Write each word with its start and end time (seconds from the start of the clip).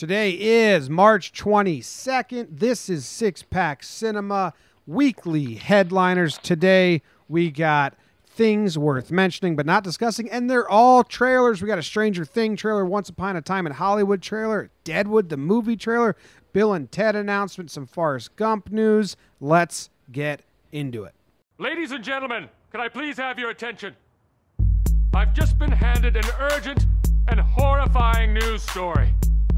Today 0.00 0.30
is 0.30 0.88
March 0.88 1.30
22nd. 1.34 2.46
This 2.58 2.88
is 2.88 3.04
Six 3.04 3.42
Pack 3.42 3.82
Cinema 3.82 4.54
weekly 4.86 5.56
headliners. 5.56 6.38
Today 6.38 7.02
we 7.28 7.50
got 7.50 7.98
things 8.24 8.78
worth 8.78 9.10
mentioning 9.10 9.56
but 9.56 9.66
not 9.66 9.84
discussing, 9.84 10.30
and 10.30 10.48
they're 10.48 10.66
all 10.66 11.04
trailers. 11.04 11.60
We 11.60 11.68
got 11.68 11.78
a 11.78 11.82
Stranger 11.82 12.24
Thing 12.24 12.56
trailer, 12.56 12.86
Once 12.86 13.10
Upon 13.10 13.36
a 13.36 13.42
Time 13.42 13.66
in 13.66 13.74
Hollywood 13.74 14.22
trailer, 14.22 14.70
Deadwood 14.84 15.28
the 15.28 15.36
movie 15.36 15.76
trailer, 15.76 16.16
Bill 16.54 16.72
and 16.72 16.90
Ted 16.90 17.14
announcement, 17.14 17.70
some 17.70 17.84
Forrest 17.84 18.34
Gump 18.36 18.72
news. 18.72 19.18
Let's 19.38 19.90
get 20.10 20.40
into 20.72 21.04
it. 21.04 21.12
Ladies 21.58 21.92
and 21.92 22.02
gentlemen, 22.02 22.48
can 22.72 22.80
I 22.80 22.88
please 22.88 23.18
have 23.18 23.38
your 23.38 23.50
attention? 23.50 23.94
I've 25.12 25.34
just 25.34 25.58
been 25.58 25.72
handed 25.72 26.16
an 26.16 26.24
urgent 26.38 26.86
and 27.28 27.38
horrifying 27.38 28.32
news 28.32 28.62
story. 28.62 29.12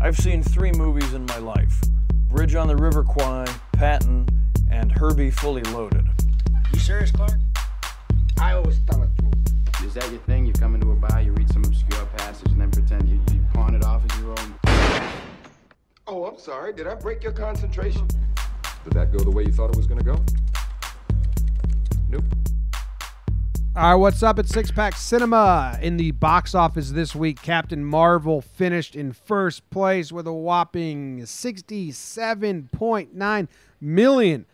I've 0.05 0.17
seen 0.17 0.43
three 0.43 0.73
movies 0.73 1.15
in 1.15 1.25
my 1.27 1.39
life 1.39 1.81
Bridge 2.29 2.57
on 2.57 2.67
the 2.67 2.75
River 2.75 3.05
Kwai, 3.05 3.47
Patton, 3.71 4.27
and 4.69 4.91
Herbie 4.91 5.31
Fully 5.31 5.63
Loaded. 5.63 6.09
You 6.73 6.81
serious, 6.81 7.13
Clark? 7.13 7.39
I 8.41 8.55
always 8.55 8.81
thought 8.81 9.05
it 9.05 9.11
through. 9.17 9.87
Is 9.87 9.95
that 9.95 10.11
your 10.11 10.19
thing? 10.23 10.45
You 10.45 10.53
come 10.55 10.75
into 10.75 10.91
a 10.91 10.97
bar, 10.97 11.23
you 11.23 11.31
read 11.35 11.49
some 11.53 11.63
obscure 11.63 12.05
passage, 12.17 12.51
and 12.51 12.61
then 12.61 12.73
pretend 12.73 13.09
you, 13.09 13.21
you 13.33 13.47
pawn 13.55 13.77
it 13.77 13.85
off 13.85 14.03
as 14.11 14.19
your 14.19 14.31
own? 14.31 14.55
Oh, 16.09 16.25
I'm 16.25 16.37
sorry. 16.37 16.73
Did 16.73 16.89
I 16.89 16.97
break 16.97 17.23
your 17.23 17.33
concentration? 17.33 18.09
Did 18.83 18.95
that 18.95 19.13
go 19.13 19.21
the 19.21 19.31
way 19.31 19.45
you 19.45 19.53
thought 19.53 19.71
it 19.71 19.77
was 19.77 19.87
going 19.87 20.01
to 20.01 20.05
go? 20.05 20.21
Nope. 22.11 22.25
All 23.75 23.93
right, 23.93 23.95
what's 23.95 24.23
up 24.23 24.39
at 24.39 24.47
Six 24.49 24.71
Pack 24.71 24.97
Cinema? 24.97 25.79
In 25.81 25.97
the 25.97 26.11
box 26.11 26.55
office 26.55 26.91
this 26.91 27.15
week, 27.15 27.41
Captain 27.41 27.83
Marvel 27.83 28.43
finished 28.43 28.95
in 28.95 29.15
first 29.15 29.69
place 29.71 30.13
with 30.13 30.27
a 30.27 30.33
whopping 30.33 31.21
$67.9 31.21 33.49
million. 33.81 34.45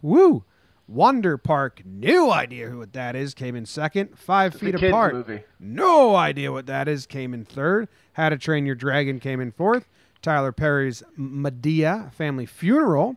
Woo! 0.00 0.44
Wonder 0.88 1.36
Park, 1.36 1.82
no 1.84 2.30
idea 2.30 2.68
who 2.68 2.78
what 2.78 2.92
that 2.92 3.16
is, 3.16 3.34
came 3.34 3.56
in 3.56 3.66
second. 3.66 4.16
Five 4.16 4.52
It's 4.54 4.62
Feet 4.62 4.76
Apart, 4.76 5.14
movie. 5.14 5.42
no 5.58 6.14
idea 6.14 6.52
what 6.52 6.66
that 6.66 6.86
is, 6.86 7.06
came 7.06 7.34
in 7.34 7.44
third. 7.44 7.88
How 8.12 8.28
to 8.28 8.38
Train 8.38 8.66
Your 8.66 8.76
Dragon 8.76 9.18
came 9.18 9.40
in 9.40 9.50
fourth. 9.50 9.88
Tyler 10.22 10.52
Perry's 10.52 11.02
Madea, 11.18 12.12
Family 12.12 12.46
Funeral. 12.46 13.16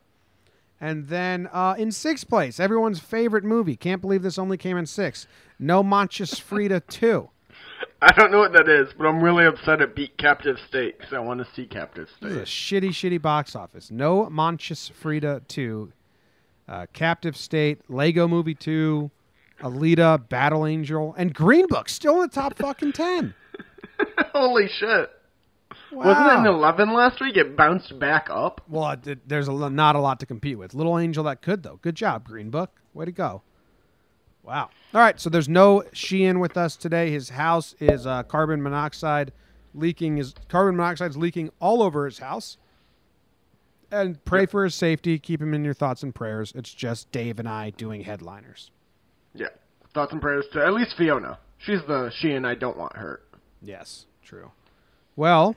And 0.82 1.08
then 1.08 1.50
uh, 1.52 1.76
in 1.78 1.92
sixth 1.92 2.28
place, 2.30 2.60
everyone's 2.60 3.00
favorite 3.00 3.44
movie. 3.44 3.76
Can't 3.76 4.02
believe 4.02 4.22
this 4.24 4.38
only 4.40 4.58
came 4.58 4.78
in 4.78 4.86
sixth. 4.86 5.28
No 5.60 5.84
Manches 5.84 6.40
Frida 6.40 6.80
2. 6.88 7.30
I 8.02 8.12
don't 8.14 8.32
know 8.32 8.40
what 8.40 8.54
that 8.54 8.70
is, 8.70 8.88
but 8.98 9.06
I'm 9.08 9.22
really 9.22 9.46
upset 9.46 9.82
it 9.82 9.94
beat 9.94 10.18
Captive 10.18 10.58
State 10.70 10.98
because 10.98 11.14
I 11.14 11.20
want 11.20 11.46
to 11.46 11.48
see 11.54 11.66
Captive 11.66 12.08
This 12.22 12.32
is 12.32 12.38
a 12.38 12.46
State. 12.46 12.84
shitty, 12.84 12.90
shitty 12.90 13.22
box 13.22 13.56
office. 13.58 13.92
No 13.92 14.30
Manches 14.30 14.90
Frida 14.96 15.42
2. 15.50 15.92
Uh, 16.70 16.86
Captive 16.94 17.36
State, 17.36 17.82
Lego 17.90 18.28
Movie 18.28 18.54
2, 18.56 19.10
Alita, 19.62 20.30
Battle 20.30 20.66
Angel, 20.66 21.14
and 21.18 21.34
Green 21.34 21.66
Book 21.68 21.90
still 21.90 22.16
in 22.22 22.22
the 22.22 22.28
top 22.30 22.56
fucking 22.58 22.94
10. 22.94 23.34
Holy 24.34 24.70
shit! 24.70 25.10
Wow. 25.92 26.06
Wasn't 26.06 26.28
it 26.28 26.40
in 26.40 26.46
11 26.56 26.94
last 26.94 27.20
week? 27.22 27.36
It 27.38 27.56
bounced 27.58 27.98
back 28.00 28.28
up. 28.30 28.62
Well, 28.68 28.92
it, 28.92 29.08
it- 29.08 29.28
there's 29.30 29.48
a, 29.48 29.70
not 29.70 29.96
a 29.96 30.00
lot 30.00 30.20
to 30.20 30.26
compete 30.26 30.58
with. 30.58 30.74
Little 30.74 30.98
Angel 31.00 31.24
that 31.26 31.42
could 31.42 31.64
though. 31.64 31.80
Good 31.82 31.96
job, 31.96 32.26
Green 32.26 32.50
Book. 32.50 32.72
Way 32.94 33.06
to 33.06 33.12
go. 33.12 33.42
Wow. 34.44 34.70
All 34.94 35.02
right, 35.02 35.20
so 35.20 35.30
there's 35.30 35.50
no 35.50 35.84
Sheehan 35.94 36.40
with 36.40 36.58
us 36.58 36.76
today. 36.76 37.12
His 37.12 37.30
house 37.30 37.76
is 37.80 38.08
uh, 38.08 38.24
carbon 38.24 38.62
monoxide 38.64 39.32
leaking. 39.76 40.18
His 40.18 40.34
carbon 40.48 40.76
monoxide's 40.76 41.18
leaking 41.18 41.52
all 41.60 41.84
over 41.84 42.06
his 42.06 42.20
house. 42.20 42.58
And 43.92 44.24
pray 44.24 44.46
for 44.46 44.64
his 44.64 44.76
safety. 44.76 45.18
Keep 45.20 45.42
him 45.42 45.54
in 45.54 45.64
your 45.66 45.74
thoughts 45.74 46.04
and 46.04 46.14
prayers. 46.14 46.52
It's 46.56 46.74
just 46.74 47.12
Dave 47.12 47.40
and 47.40 47.50
I 47.50 47.72
doing 47.72 48.02
headliners. 48.04 48.70
Yeah. 49.34 49.48
Thoughts 49.94 50.12
and 50.14 50.22
prayers 50.22 50.46
to 50.54 50.64
at 50.64 50.74
least 50.74 50.96
Fiona. 50.98 51.40
She's 51.58 51.80
the 51.88 52.12
she 52.20 52.32
and 52.32 52.46
I 52.46 52.54
don't 52.56 52.78
want 52.78 52.96
hurt. 52.96 53.28
Yes, 53.62 54.06
true. 54.24 54.52
Well, 55.16 55.56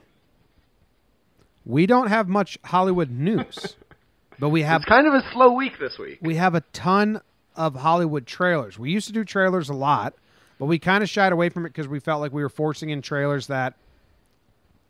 we 1.65 1.85
don't 1.85 2.07
have 2.07 2.27
much 2.27 2.57
Hollywood 2.63 3.09
news, 3.09 3.75
but 4.39 4.49
we 4.49 4.61
have 4.63 4.81
It's 4.81 4.89
kind 4.89 5.07
of 5.07 5.13
a 5.13 5.23
slow 5.31 5.53
week 5.53 5.79
this 5.79 5.97
week. 5.97 6.19
we 6.21 6.35
have 6.35 6.55
a 6.55 6.61
ton 6.73 7.21
of 7.55 7.75
Hollywood 7.75 8.25
trailers. 8.25 8.77
We 8.77 8.91
used 8.91 9.07
to 9.07 9.13
do 9.13 9.23
trailers 9.23 9.69
a 9.69 9.73
lot, 9.73 10.13
but 10.59 10.65
we 10.65 10.79
kind 10.79 11.03
of 11.03 11.09
shied 11.09 11.31
away 11.31 11.49
from 11.49 11.65
it 11.65 11.69
because 11.69 11.87
we 11.87 11.99
felt 11.99 12.21
like 12.21 12.33
we 12.33 12.41
were 12.41 12.49
forcing 12.49 12.89
in 12.89 13.01
trailers 13.01 13.47
that, 13.47 13.75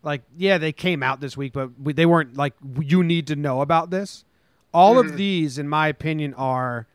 like, 0.01 0.21
yeah, 0.37 0.57
they 0.57 0.71
came 0.71 1.03
out 1.03 1.19
this 1.19 1.37
week, 1.37 1.53
but 1.53 1.79
we, 1.79 1.93
they 1.93 2.05
weren't 2.05 2.35
like 2.35 2.53
you 2.81 3.03
need 3.03 3.27
to 3.27 3.35
know 3.35 3.61
about 3.61 3.89
this. 3.89 4.25
All 4.73 4.97
of 4.97 5.07
mm-hmm. 5.07 5.17
these, 5.17 5.57
in 5.59 5.69
my 5.69 5.87
opinion, 5.87 6.33
are 6.33 6.87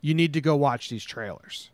you 0.00 0.14
need 0.14 0.32
to 0.32 0.40
go 0.40 0.56
watch 0.56 0.88
these 0.88 1.04
trailers, 1.04 1.70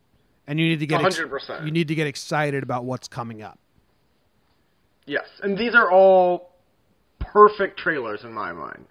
and 0.46 0.60
you 0.60 0.68
need 0.68 0.80
to 0.80 0.86
get 0.86 1.00
100%. 1.00 1.64
you 1.64 1.70
need 1.70 1.88
to 1.88 1.94
get 1.94 2.06
excited 2.06 2.62
about 2.62 2.84
what's 2.84 3.08
coming 3.08 3.42
up. 3.42 3.58
Yes, 5.06 5.26
and 5.42 5.56
these 5.56 5.74
are 5.74 5.90
all 5.90 6.55
perfect 7.36 7.78
trailers 7.78 8.24
in 8.24 8.32
my 8.32 8.52
mind. 8.52 8.86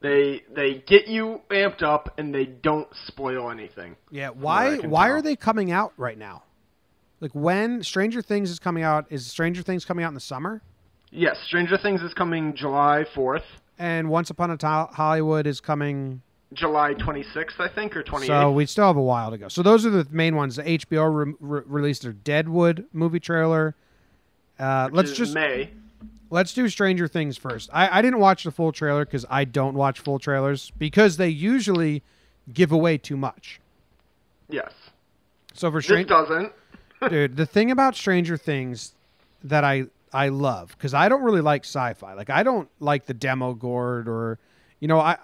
They 0.00 0.42
they 0.54 0.84
get 0.86 1.08
you 1.08 1.40
amped 1.50 1.82
up 1.82 2.14
and 2.18 2.34
they 2.34 2.44
don't 2.44 2.88
spoil 3.06 3.50
anything. 3.50 3.96
Yeah, 4.10 4.30
why 4.30 4.76
why 4.78 5.06
tell. 5.06 5.16
are 5.16 5.22
they 5.22 5.36
coming 5.36 5.72
out 5.72 5.92
right 5.96 6.18
now? 6.18 6.44
Like 7.20 7.32
when 7.32 7.82
Stranger 7.82 8.22
Things 8.22 8.50
is 8.50 8.58
coming 8.58 8.82
out, 8.82 9.06
is 9.10 9.26
Stranger 9.26 9.62
Things 9.62 9.84
coming 9.84 10.04
out 10.04 10.08
in 10.08 10.14
the 10.14 10.20
summer? 10.20 10.62
Yes, 11.10 11.36
Stranger 11.46 11.76
Things 11.76 12.02
is 12.02 12.14
coming 12.14 12.54
July 12.56 13.04
4th, 13.14 13.44
And 13.78 14.08
Once 14.08 14.30
Upon 14.30 14.50
a 14.50 14.56
Time 14.56 14.88
Hollywood 14.92 15.46
is 15.46 15.60
coming. 15.60 16.22
July 16.54 16.94
26th, 16.94 17.60
I 17.60 17.68
think, 17.68 17.96
or 17.96 18.02
28th. 18.02 18.26
So 18.26 18.52
we 18.52 18.66
still 18.66 18.86
have 18.86 18.96
a 18.96 19.02
while 19.02 19.30
to 19.30 19.38
go. 19.38 19.48
So 19.48 19.62
those 19.62 19.86
are 19.86 19.90
the 19.90 20.06
main 20.10 20.36
ones. 20.36 20.56
The 20.56 20.62
HBO 20.62 21.26
re- 21.26 21.34
re- 21.38 21.62
released 21.66 22.02
their 22.02 22.12
Deadwood 22.12 22.86
movie 22.92 23.20
trailer. 23.20 23.74
Uh, 24.58 24.88
let's 24.92 25.12
just 25.12 25.34
May. 25.34 25.70
Let's 26.32 26.54
do 26.54 26.66
Stranger 26.70 27.08
Things 27.08 27.36
first. 27.36 27.68
I, 27.74 27.98
I 27.98 28.00
didn't 28.00 28.18
watch 28.18 28.44
the 28.44 28.50
full 28.50 28.72
trailer 28.72 29.04
because 29.04 29.26
I 29.28 29.44
don't 29.44 29.74
watch 29.74 30.00
full 30.00 30.18
trailers 30.18 30.72
because 30.78 31.18
they 31.18 31.28
usually 31.28 32.02
give 32.50 32.72
away 32.72 32.96
too 32.96 33.18
much. 33.18 33.60
Yes. 34.48 34.72
So 35.52 35.70
for 35.70 35.82
Stranger 35.82 36.08
doesn't. 36.08 36.52
dude 37.08 37.36
the 37.36 37.46
thing 37.46 37.70
about 37.70 37.96
stranger 37.96 38.36
things 38.36 38.94
that 39.42 39.64
i 39.64 39.84
i 40.12 40.28
love 40.28 40.68
because 40.76 40.94
i 40.94 41.08
don't 41.08 41.22
really 41.22 41.40
like 41.40 41.64
sci-fi 41.64 42.14
like 42.14 42.30
i 42.30 42.42
don't 42.42 42.68
like 42.80 43.06
the 43.06 43.14
Demogorgon 43.14 44.06
or 44.06 44.38
you 44.78 44.86
know 44.86 45.00
i 45.00 45.16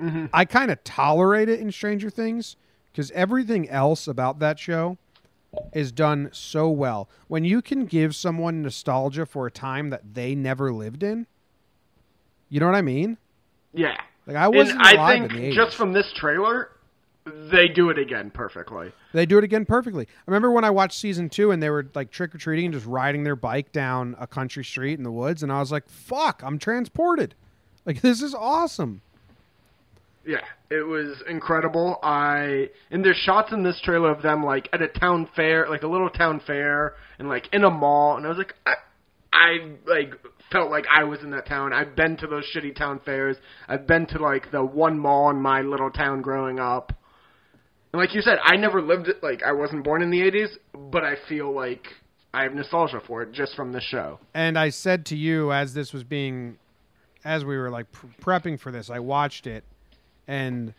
mm-hmm. 0.00 0.26
i 0.32 0.44
kind 0.44 0.70
of 0.70 0.82
tolerate 0.82 1.48
it 1.48 1.60
in 1.60 1.70
stranger 1.70 2.10
things 2.10 2.56
because 2.90 3.10
everything 3.12 3.68
else 3.68 4.08
about 4.08 4.40
that 4.40 4.58
show 4.58 4.98
is 5.72 5.92
done 5.92 6.28
so 6.32 6.68
well 6.68 7.08
when 7.26 7.44
you 7.44 7.62
can 7.62 7.86
give 7.86 8.14
someone 8.14 8.62
nostalgia 8.62 9.24
for 9.24 9.46
a 9.46 9.50
time 9.50 9.90
that 9.90 10.14
they 10.14 10.34
never 10.34 10.72
lived 10.72 11.02
in 11.02 11.26
you 12.48 12.60
know 12.60 12.66
what 12.66 12.74
i 12.74 12.82
mean 12.82 13.16
Yeah. 13.72 13.96
like 14.26 14.36
i 14.36 14.46
wasn't 14.48 14.78
and 14.78 14.98
I 14.98 15.12
think 15.18 15.32
in 15.32 15.36
the 15.42 15.48
80s. 15.50 15.54
just 15.54 15.76
from 15.76 15.92
this 15.94 16.12
trailer, 16.14 16.70
they 17.24 17.68
do 17.68 17.90
it 17.90 17.98
again 17.98 18.30
perfectly. 18.30 18.90
They 19.12 19.26
do 19.26 19.36
it 19.36 19.44
again 19.44 19.66
perfectly. 19.66 20.06
I 20.08 20.22
remember 20.26 20.50
when 20.50 20.64
I 20.64 20.70
watched 20.70 20.98
season 20.98 21.28
two 21.28 21.50
and 21.50 21.62
they 21.62 21.68
were 21.68 21.86
like 21.94 22.10
trick 22.10 22.34
or 22.34 22.38
treating 22.38 22.64
and 22.66 22.72
just 22.74 22.86
riding 22.86 23.22
their 23.24 23.36
bike 23.36 23.70
down 23.70 24.16
a 24.18 24.26
country 24.26 24.64
street 24.64 24.96
in 24.96 25.02
the 25.04 25.12
woods, 25.12 25.42
and 25.42 25.52
I 25.52 25.60
was 25.60 25.70
like, 25.70 25.86
"Fuck, 25.90 26.40
I'm 26.42 26.58
transported! 26.58 27.34
Like 27.84 28.00
this 28.02 28.22
is 28.22 28.34
awesome." 28.34 29.02
Yeah, 30.28 30.44
it 30.68 30.86
was 30.86 31.22
incredible. 31.26 31.98
I 32.02 32.68
and 32.90 33.02
there's 33.02 33.16
shots 33.16 33.50
in 33.50 33.62
this 33.62 33.80
trailer 33.82 34.10
of 34.10 34.20
them 34.20 34.44
like 34.44 34.68
at 34.74 34.82
a 34.82 34.88
town 34.88 35.26
fair, 35.34 35.66
like 35.70 35.84
a 35.84 35.86
little 35.86 36.10
town 36.10 36.42
fair, 36.46 36.96
and 37.18 37.30
like 37.30 37.48
in 37.50 37.64
a 37.64 37.70
mall, 37.70 38.18
and 38.18 38.26
I 38.26 38.28
was 38.28 38.36
like, 38.36 38.52
I, 38.66 38.74
I 39.32 39.56
like 39.86 40.12
felt 40.52 40.70
like 40.70 40.84
I 40.94 41.04
was 41.04 41.20
in 41.20 41.30
that 41.30 41.46
town. 41.46 41.72
I've 41.72 41.96
been 41.96 42.18
to 42.18 42.26
those 42.26 42.44
shitty 42.54 42.76
town 42.76 43.00
fairs. 43.06 43.38
I've 43.68 43.86
been 43.86 44.04
to 44.08 44.18
like 44.18 44.50
the 44.52 44.62
one 44.62 44.98
mall 44.98 45.30
in 45.30 45.40
my 45.40 45.62
little 45.62 45.90
town 45.90 46.20
growing 46.20 46.60
up. 46.60 46.92
And 47.94 48.00
like 48.02 48.14
you 48.14 48.20
said, 48.20 48.36
I 48.44 48.56
never 48.56 48.82
lived 48.82 49.08
it. 49.08 49.22
Like 49.22 49.42
I 49.42 49.52
wasn't 49.52 49.82
born 49.82 50.02
in 50.02 50.10
the 50.10 50.20
'80s, 50.20 50.50
but 50.74 51.04
I 51.04 51.14
feel 51.26 51.54
like 51.54 51.86
I 52.34 52.42
have 52.42 52.52
nostalgia 52.52 53.00
for 53.06 53.22
it 53.22 53.32
just 53.32 53.56
from 53.56 53.72
the 53.72 53.80
show. 53.80 54.20
And 54.34 54.58
I 54.58 54.68
said 54.68 55.06
to 55.06 55.16
you 55.16 55.54
as 55.54 55.72
this 55.72 55.94
was 55.94 56.04
being, 56.04 56.58
as 57.24 57.46
we 57.46 57.56
were 57.56 57.70
like 57.70 57.90
pr- 57.92 58.08
prepping 58.20 58.60
for 58.60 58.70
this, 58.70 58.90
I 58.90 58.98
watched 58.98 59.46
it, 59.46 59.64
and 60.28 60.74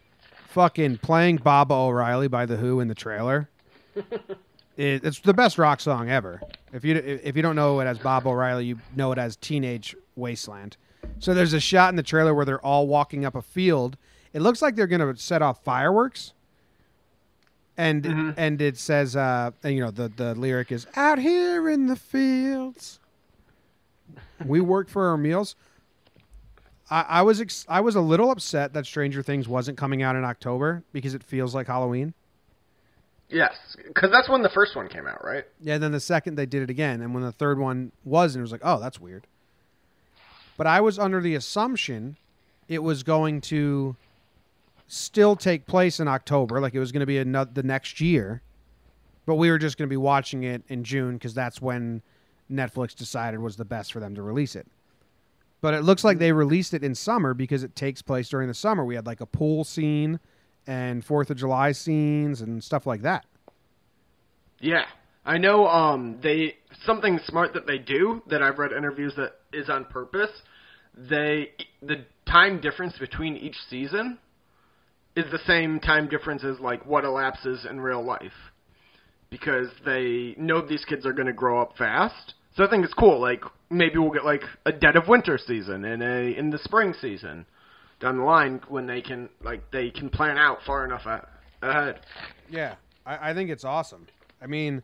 fucking 0.50 1.00
playing 1.00 1.38
Baba 1.38 1.74
O'Riley 1.74 2.28
by 2.28 2.46
the 2.46 2.56
Who 2.56 2.80
in 2.80 2.88
the 2.88 2.96
trailer. 2.96 3.50
it, 3.96 5.04
it's 5.04 5.19
the 5.19 5.34
best 5.34 5.57
rock 5.57 5.81
song 5.81 6.10
ever. 6.10 6.40
If 6.72 6.86
you 6.86 6.96
if 6.96 7.36
you 7.36 7.42
don't 7.42 7.56
know 7.56 7.80
it 7.80 7.86
as 7.86 7.98
Bob 7.98 8.28
O'Reilly, 8.28 8.66
you 8.66 8.80
know 8.96 9.12
it 9.12 9.18
as 9.18 9.36
Teenage 9.36 9.96
Wasteland. 10.16 10.78
So 11.18 11.34
there's 11.34 11.54
a 11.54 11.60
shot 11.60 11.90
in 11.90 11.96
the 11.96 12.04
trailer 12.04 12.34
where 12.34 12.46
they're 12.46 12.63
all 12.63 12.88
walking 12.88 13.25
up 13.25 13.36
a 13.36 13.42
field. 13.42 13.98
It 14.31 14.42
looks 14.42 14.62
like 14.62 14.75
they're 14.75 14.88
gonna 14.88 15.18
set 15.18 15.42
off 15.42 15.63
fireworks. 15.63 16.34
And 17.75 18.36
and 18.38 18.62
it 18.62 18.78
says 18.78 19.16
uh 19.16 19.52
and, 19.63 19.74
you 19.74 19.81
know 19.81 19.92
the 19.92 20.10
the 20.10 20.36
lyric 20.36 20.72
is 20.72 20.86
out 20.95 21.18
here 21.18 21.69
in 21.69 21.88
the 21.88 21.95
fields. 21.95 23.00
we 24.45 24.62
work 24.62 24.90
for 24.90 25.07
our 25.07 25.18
meals. 25.18 25.56
I, 26.89 27.01
I 27.01 27.21
was 27.21 27.41
ex- 27.41 27.65
I 27.68 27.81
was 27.81 27.95
a 27.95 28.01
little 28.01 28.31
upset 28.31 28.74
that 28.74 28.86
Stranger 28.86 29.21
Things 29.21 29.47
wasn't 29.47 29.77
coming 29.77 30.01
out 30.01 30.15
in 30.15 30.24
October 30.24 30.83
because 30.91 31.13
it 31.13 31.24
feels 31.24 31.53
like 31.53 31.68
Halloween. 31.68 32.13
Yes, 33.30 33.53
because 33.88 34.09
that's 34.12 34.27
when 34.27 34.41
the 34.41 34.50
first 34.50 34.75
one 34.75 34.89
came 34.89 35.06
out, 35.06 35.24
right? 35.24 35.45
Yeah, 35.62 35.77
then 35.77 35.91
the 35.91 36.00
second 36.00 36.36
they 36.36 36.47
did 36.47 36.63
it 36.63 36.69
again, 36.69 37.01
and 37.01 37.13
when 37.13 37.21
the 37.21 37.31
third 37.31 37.59
one 37.59 37.91
was, 38.03 38.33
and 38.33 38.41
it 38.41 38.44
was 38.44 38.51
like, 38.51 38.62
oh, 38.63 38.80
that's 38.80 39.00
weird. 39.00 39.27
But 40.57 40.65
I 40.65 40.81
was 40.81 40.97
under 40.97 41.21
the 41.21 41.36
assumption 41.36 42.18
it 42.68 42.83
was 42.83 43.03
going 43.03 43.42
to 43.42 43.95
still 44.88 45.35
take 45.35 45.68
place 45.68 46.00
in 46.00 46.07
October, 46.07 46.59
like 46.59 46.74
it 46.74 46.80
was 46.80 46.92
going 46.92 47.01
to 47.01 47.06
be 47.06 47.19
another 47.19 47.51
the 47.53 47.63
next 47.63 48.01
year. 48.01 48.42
But 49.25 49.35
we 49.35 49.51
were 49.51 49.59
just 49.59 49.77
going 49.77 49.88
to 49.88 49.94
be 49.94 49.97
watching 49.97 50.44
it 50.44 50.63
in 50.68 50.83
June 50.83 51.13
because 51.13 51.35
that's 51.35 51.62
when 51.62 52.01
Netflix 52.51 52.95
decided 52.95 53.39
was 53.39 53.57
the 53.57 53.65
best 53.65 53.94
for 53.94 54.00
them 54.00 54.15
to 54.15 54.24
release 54.24 54.56
it. 54.56 54.65
But 55.61 55.73
it 55.73 55.83
looks 55.83 56.03
like 56.03 56.19
they 56.19 56.31
released 56.31 56.73
it 56.73 56.83
in 56.83 56.95
summer 56.95 57.33
because 57.33 57.63
it 57.63 57.75
takes 57.75 58.01
place 58.01 58.29
during 58.29 58.47
the 58.47 58.53
summer. 58.53 58.85
We 58.85 58.95
had 58.95 59.06
like 59.06 59.21
a 59.21 59.25
pool 59.25 59.63
scene 59.63 60.19
and 60.65 61.03
Fourth 61.03 61.29
of 61.29 61.38
July 61.38 61.73
scenes 61.73 62.41
and 62.41 62.63
stuff 62.63 62.85
like 62.85 63.01
that. 63.01 63.25
Yeah, 64.59 64.85
I 65.25 65.38
know. 65.38 65.67
Um, 65.67 66.19
they 66.21 66.56
something 66.85 67.19
smart 67.25 67.53
that 67.53 67.67
they 67.67 67.77
do 67.77 68.21
that 68.29 68.41
I've 68.41 68.57
read 68.57 68.71
interviews 68.71 69.13
that 69.17 69.33
is 69.51 69.69
on 69.69 69.85
purpose. 69.85 70.31
They 70.95 71.51
the 71.81 72.06
time 72.25 72.61
difference 72.61 72.97
between 72.97 73.35
each 73.35 73.56
season 73.69 74.17
is 75.15 75.25
the 75.31 75.39
same 75.47 75.79
time 75.79 76.07
difference 76.07 76.44
as 76.44 76.59
like 76.59 76.85
what 76.85 77.03
elapses 77.03 77.65
in 77.69 77.79
real 77.81 78.03
life 78.03 78.31
because 79.29 79.67
they 79.85 80.35
know 80.38 80.65
these 80.65 80.85
kids 80.85 81.06
are 81.06 81.13
going 81.13 81.27
to 81.27 81.33
grow 81.33 81.61
up 81.61 81.77
fast. 81.77 82.33
So 82.59 82.65
I 82.65 82.69
think 82.69 82.83
it's 82.83 82.94
cool. 82.94 83.21
Like 83.21 83.41
maybe 83.69 84.00
we'll 84.00 84.11
get 84.11 84.25
like 84.25 84.44
a 84.65 84.73
dead 84.73 84.97
of 84.97 85.07
winter 85.07 85.38
season 85.38 85.85
and 85.85 86.03
a 86.03 86.38
in 86.38 86.50
the 86.50 86.57
spring 86.57 86.94
season 87.00 87.45
down 88.01 88.17
the 88.17 88.23
line 88.23 88.59
when 88.67 88.85
they 88.85 89.01
can 89.01 89.29
like 89.41 89.71
they 89.71 89.91
can 89.91 90.09
plan 90.09 90.38
out 90.38 90.57
far 90.67 90.83
enough 90.83 91.03
ahead. 91.61 92.01
Yeah, 92.50 92.75
I, 93.06 93.29
I 93.29 93.33
think 93.33 93.50
it's 93.50 93.63
awesome. 93.63 94.07
I 94.41 94.47
mean, 94.47 94.83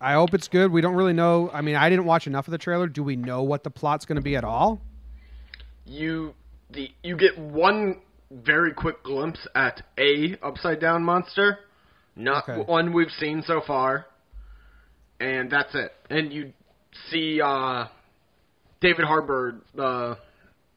I 0.00 0.14
hope 0.14 0.32
it's 0.32 0.48
good. 0.48 0.72
We 0.72 0.80
don't 0.80 0.94
really 0.94 1.12
know. 1.12 1.50
I 1.52 1.60
mean, 1.60 1.76
I 1.76 1.90
didn't 1.90 2.06
watch 2.06 2.26
enough 2.26 2.48
of 2.48 2.52
the 2.52 2.58
trailer. 2.58 2.86
Do 2.86 3.02
we 3.02 3.16
know 3.16 3.42
what 3.42 3.62
the 3.62 3.70
plot's 3.70 4.06
going 4.06 4.16
to 4.16 4.22
be 4.22 4.34
at 4.34 4.44
all? 4.44 4.80
you 5.84 6.32
the 6.70 6.88
you 7.02 7.18
get 7.18 7.38
one 7.38 8.00
very 8.30 8.72
quick 8.72 9.02
glimpse 9.02 9.46
at 9.54 9.82
a 9.98 10.38
upside 10.42 10.80
down 10.80 11.04
monster, 11.04 11.58
not 12.16 12.48
Okay. 12.48 12.62
one 12.62 12.94
we've 12.94 13.10
seen 13.18 13.42
so 13.46 13.60
far, 13.66 14.06
and 15.20 15.50
that's 15.50 15.74
it. 15.74 15.92
And 16.08 16.32
you 16.32 16.52
see 17.10 17.40
uh, 17.40 17.86
David 18.80 19.04
Harbour, 19.04 19.56
the 19.74 20.18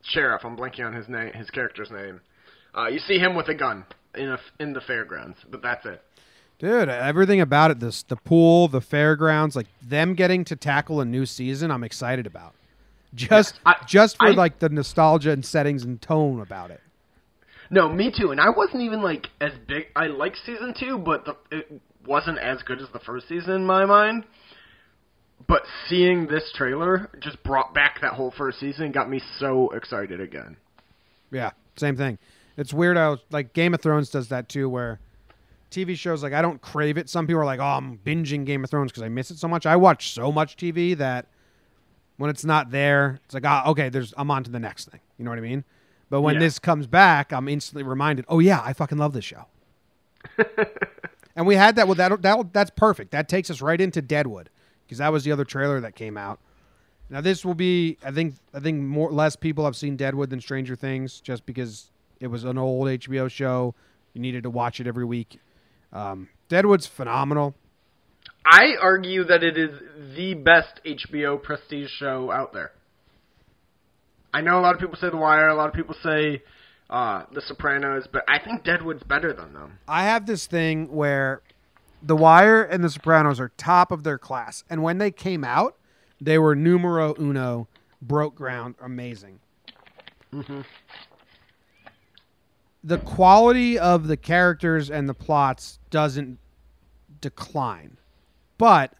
sheriff. 0.03 0.41
I'm 0.43 0.57
blanking 0.57 0.85
on 0.85 0.93
his 0.93 1.07
name, 1.07 1.31
his 1.33 1.49
character's 1.49 1.89
name. 1.89 2.19
Uh, 2.77 2.87
you 2.87 2.99
see 2.99 3.17
him 3.17 3.35
with 3.35 3.47
a 3.49 3.53
gun 3.55 3.85
in 4.15 4.29
a, 4.29 4.37
in 4.59 4.73
the 4.73 4.81
fairgrounds, 4.81 5.37
but 5.49 5.61
that's 5.61 5.85
it. 5.85 6.01
Dude, 6.59 6.87
everything 6.89 7.41
about 7.41 7.71
it, 7.71 7.79
this 7.79 8.03
the 8.03 8.15
pool, 8.15 8.67
the 8.67 8.79
fairgrounds, 8.81 9.55
like 9.55 9.67
them 9.81 10.13
getting 10.13 10.45
to 10.45 10.55
tackle 10.55 11.01
a 11.01 11.05
new 11.05 11.25
season, 11.25 11.71
I'm 11.71 11.83
excited 11.83 12.25
about. 12.27 12.53
Just 13.15 13.59
I- 13.65 13.75
just 13.87 14.17
for 14.17 14.27
I- 14.27 14.31
like 14.31 14.59
the 14.59 14.69
nostalgia 14.69 15.31
and 15.31 15.45
settings 15.45 15.83
and 15.83 16.01
tone 16.01 16.39
about 16.41 16.71
it. 16.71 16.79
No, 17.69 17.89
me 17.89 18.11
too. 18.15 18.31
And 18.31 18.39
I 18.39 18.49
wasn't 18.49 18.83
even 18.83 19.01
like 19.01 19.27
as 19.41 19.51
big. 19.67 19.87
I 19.95 20.07
like 20.07 20.35
season 20.45 20.73
two, 20.79 20.97
but 20.99 21.25
the, 21.25 21.35
it 21.51 21.81
wasn't 22.05 22.37
as 22.39 22.61
good 22.63 22.81
as 22.81 22.87
the 22.93 22.99
first 22.99 23.27
season 23.27 23.51
in 23.53 23.65
my 23.65 23.85
mind. 23.85 24.23
But 25.47 25.63
seeing 25.89 26.27
this 26.27 26.51
trailer 26.55 27.09
just 27.19 27.41
brought 27.43 27.73
back 27.73 27.99
that 28.01 28.13
whole 28.13 28.31
first 28.37 28.59
season, 28.59 28.85
and 28.85 28.93
got 28.93 29.09
me 29.09 29.21
so 29.39 29.69
excited 29.71 30.21
again. 30.21 30.55
Yeah, 31.31 31.51
same 31.75 31.97
thing. 31.97 32.17
It's 32.55 32.73
weird 32.73 32.95
how 32.97 33.17
like 33.31 33.53
Game 33.53 33.73
of 33.73 33.81
Thrones 33.81 34.09
does 34.09 34.29
that 34.29 34.47
too, 34.47 34.69
where 34.69 34.99
TV 35.71 35.97
shows 35.97 36.23
like 36.23 36.33
I 36.33 36.41
don't 36.41 36.61
crave 36.61 36.97
it. 36.97 37.09
Some 37.09 37.27
people 37.27 37.41
are 37.41 37.45
like, 37.45 37.59
"Oh, 37.59 37.63
I'm 37.65 37.97
binging 38.05 38.45
Game 38.45 38.63
of 38.63 38.69
Thrones 38.69 38.91
because 38.91 39.03
I 39.03 39.09
miss 39.09 39.31
it 39.31 39.37
so 39.37 39.47
much." 39.47 39.65
I 39.65 39.75
watch 39.75 40.11
so 40.13 40.31
much 40.31 40.55
TV 40.55 40.95
that 40.97 41.27
when 42.17 42.29
it's 42.29 42.45
not 42.45 42.69
there, 42.71 43.19
it's 43.25 43.33
like, 43.33 43.45
"Ah, 43.45 43.67
okay, 43.71 43.89
there's 43.89 44.13
I'm 44.15 44.29
on 44.31 44.43
to 44.45 44.51
the 44.51 44.59
next 44.59 44.89
thing." 44.89 45.01
You 45.17 45.25
know 45.25 45.31
what 45.31 45.39
I 45.39 45.41
mean? 45.41 45.63
But 46.09 46.21
when 46.21 46.35
Yeah. 46.35 46.41
this 46.41 46.59
comes 46.59 46.85
back, 46.87 47.33
I'm 47.33 47.47
instantly 47.49 47.83
reminded, 47.83 48.23
"Oh 48.29 48.39
yeah, 48.39 48.61
I 48.63 48.71
fucking 48.73 48.97
love 48.99 49.13
this 49.13 49.25
show." 49.25 49.47
and 51.35 51.47
we 51.47 51.55
had 51.55 51.75
that. 51.75 51.87
Well, 51.87 51.95
that 51.95 52.21
that 52.21 52.53
that's 52.53 52.71
perfect. 52.71 53.11
That 53.11 53.27
takes 53.27 53.49
us 53.49 53.61
right 53.61 53.79
into 53.79 54.01
Deadwood 54.01 54.49
because 54.85 54.99
that 54.99 55.11
was 55.11 55.23
the 55.23 55.31
other 55.31 55.45
trailer 55.45 55.79
that 55.81 55.95
came 55.95 56.17
out. 56.17 56.39
Now 57.09 57.21
this 57.21 57.45
will 57.45 57.53
be, 57.53 57.97
I 58.03 58.11
think, 58.11 58.35
I 58.53 58.59
think 58.59 58.81
more 58.81 59.11
less 59.11 59.35
people 59.35 59.65
have 59.65 59.75
seen 59.75 59.97
Deadwood 59.97 60.29
than 60.29 60.41
Stranger 60.41 60.75
Things, 60.75 61.21
just 61.21 61.45
because 61.45 61.91
it 62.19 62.27
was 62.27 62.43
an 62.43 62.57
old 62.57 62.87
HBO 62.87 63.29
show. 63.29 63.75
You 64.13 64.21
needed 64.21 64.43
to 64.43 64.49
watch 64.49 64.79
it 64.79 64.87
every 64.87 65.05
week. 65.05 65.39
Um, 65.91 66.29
Deadwood's 66.49 66.87
phenomenal. 66.87 67.55
I 68.45 68.75
argue 68.81 69.23
that 69.25 69.43
it 69.43 69.57
is 69.57 69.71
the 70.15 70.33
best 70.33 70.81
HBO 70.85 71.41
prestige 71.41 71.89
show 71.89 72.31
out 72.31 72.53
there. 72.53 72.71
I 74.33 74.41
know 74.41 74.59
a 74.59 74.61
lot 74.61 74.73
of 74.73 74.81
people 74.81 74.97
say 74.99 75.09
The 75.09 75.17
Wire, 75.17 75.47
a 75.47 75.55
lot 75.55 75.69
of 75.69 75.75
people 75.75 75.95
say 76.03 76.41
uh, 76.93 77.25
The 77.31 77.41
Sopranos, 77.41 78.07
but 78.09 78.23
I 78.29 78.37
think 78.37 78.63
Deadwood's 78.63 79.03
better 79.03 79.33
than 79.33 79.53
them. 79.53 79.79
I 79.87 80.03
have 80.03 80.27
this 80.27 80.45
thing 80.45 80.93
where 80.93 81.41
The 82.03 82.15
Wire 82.15 82.63
and 82.63 82.83
The 82.83 82.89
Sopranos 82.89 83.39
are 83.39 83.51
top 83.57 83.91
of 83.91 84.03
their 84.03 84.19
class, 84.19 84.63
and 84.69 84.83
when 84.83 84.99
they 84.99 85.09
came 85.11 85.43
out, 85.43 85.75
they 86.21 86.37
were 86.37 86.55
numero 86.55 87.15
uno, 87.19 87.67
broke 88.01 88.35
ground, 88.35 88.75
amazing. 88.79 89.39
The 92.83 92.97
quality 92.99 93.79
of 93.79 94.07
the 94.07 94.17
characters 94.17 94.91
and 94.91 95.09
the 95.09 95.13
plots 95.13 95.79
doesn't 95.89 96.37
decline, 97.21 97.97
but 98.57 98.93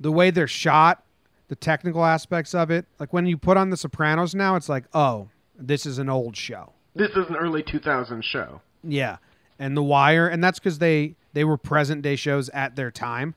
the 0.00 0.10
way 0.10 0.30
they're 0.30 0.48
shot, 0.48 1.04
the 1.48 1.54
technical 1.54 2.04
aspects 2.04 2.52
of 2.52 2.70
it, 2.70 2.86
like 2.98 3.12
when 3.12 3.26
you 3.26 3.36
put 3.36 3.56
on 3.56 3.70
The 3.70 3.76
Sopranos 3.76 4.34
now, 4.34 4.56
it's 4.56 4.68
like, 4.68 4.86
oh, 4.92 5.28
this 5.58 5.86
is 5.86 5.98
an 5.98 6.08
old 6.08 6.36
show. 6.36 6.72
This 6.94 7.10
is 7.10 7.28
an 7.28 7.36
early 7.36 7.62
2000s 7.62 8.22
show. 8.22 8.60
Yeah, 8.82 9.16
and 9.58 9.76
The 9.76 9.82
Wire, 9.82 10.28
and 10.28 10.42
that's 10.42 10.58
because 10.58 10.78
they 10.78 11.16
they 11.32 11.44
were 11.44 11.56
present 11.56 12.02
day 12.02 12.16
shows 12.16 12.48
at 12.50 12.76
their 12.76 12.90
time. 12.90 13.34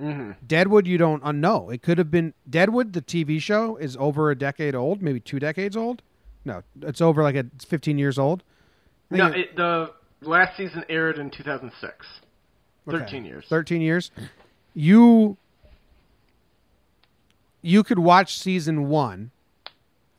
Mm-hmm. 0.00 0.32
Deadwood, 0.46 0.86
you 0.86 0.98
don't 0.98 1.22
uh, 1.22 1.32
know. 1.32 1.70
It 1.70 1.82
could 1.82 1.98
have 1.98 2.10
been 2.10 2.34
Deadwood. 2.48 2.92
The 2.92 3.02
TV 3.02 3.40
show 3.40 3.76
is 3.76 3.96
over 3.98 4.30
a 4.30 4.34
decade 4.34 4.74
old, 4.74 5.02
maybe 5.02 5.20
two 5.20 5.38
decades 5.38 5.76
old. 5.76 6.02
No, 6.44 6.62
it's 6.80 7.00
over 7.00 7.22
like 7.22 7.36
a, 7.36 7.46
it's 7.54 7.64
15 7.64 7.98
years 7.98 8.18
old. 8.18 8.42
No, 9.10 9.26
it, 9.26 9.54
the 9.54 9.92
last 10.22 10.56
season 10.56 10.84
aired 10.88 11.18
in 11.18 11.30
2006. 11.30 12.06
okay, 12.88 12.98
13 12.98 13.24
years. 13.24 13.44
13 13.48 13.80
years. 13.80 14.10
You 14.74 15.36
you 17.60 17.84
could 17.84 17.98
watch 17.98 18.38
season 18.38 18.88
one, 18.88 19.30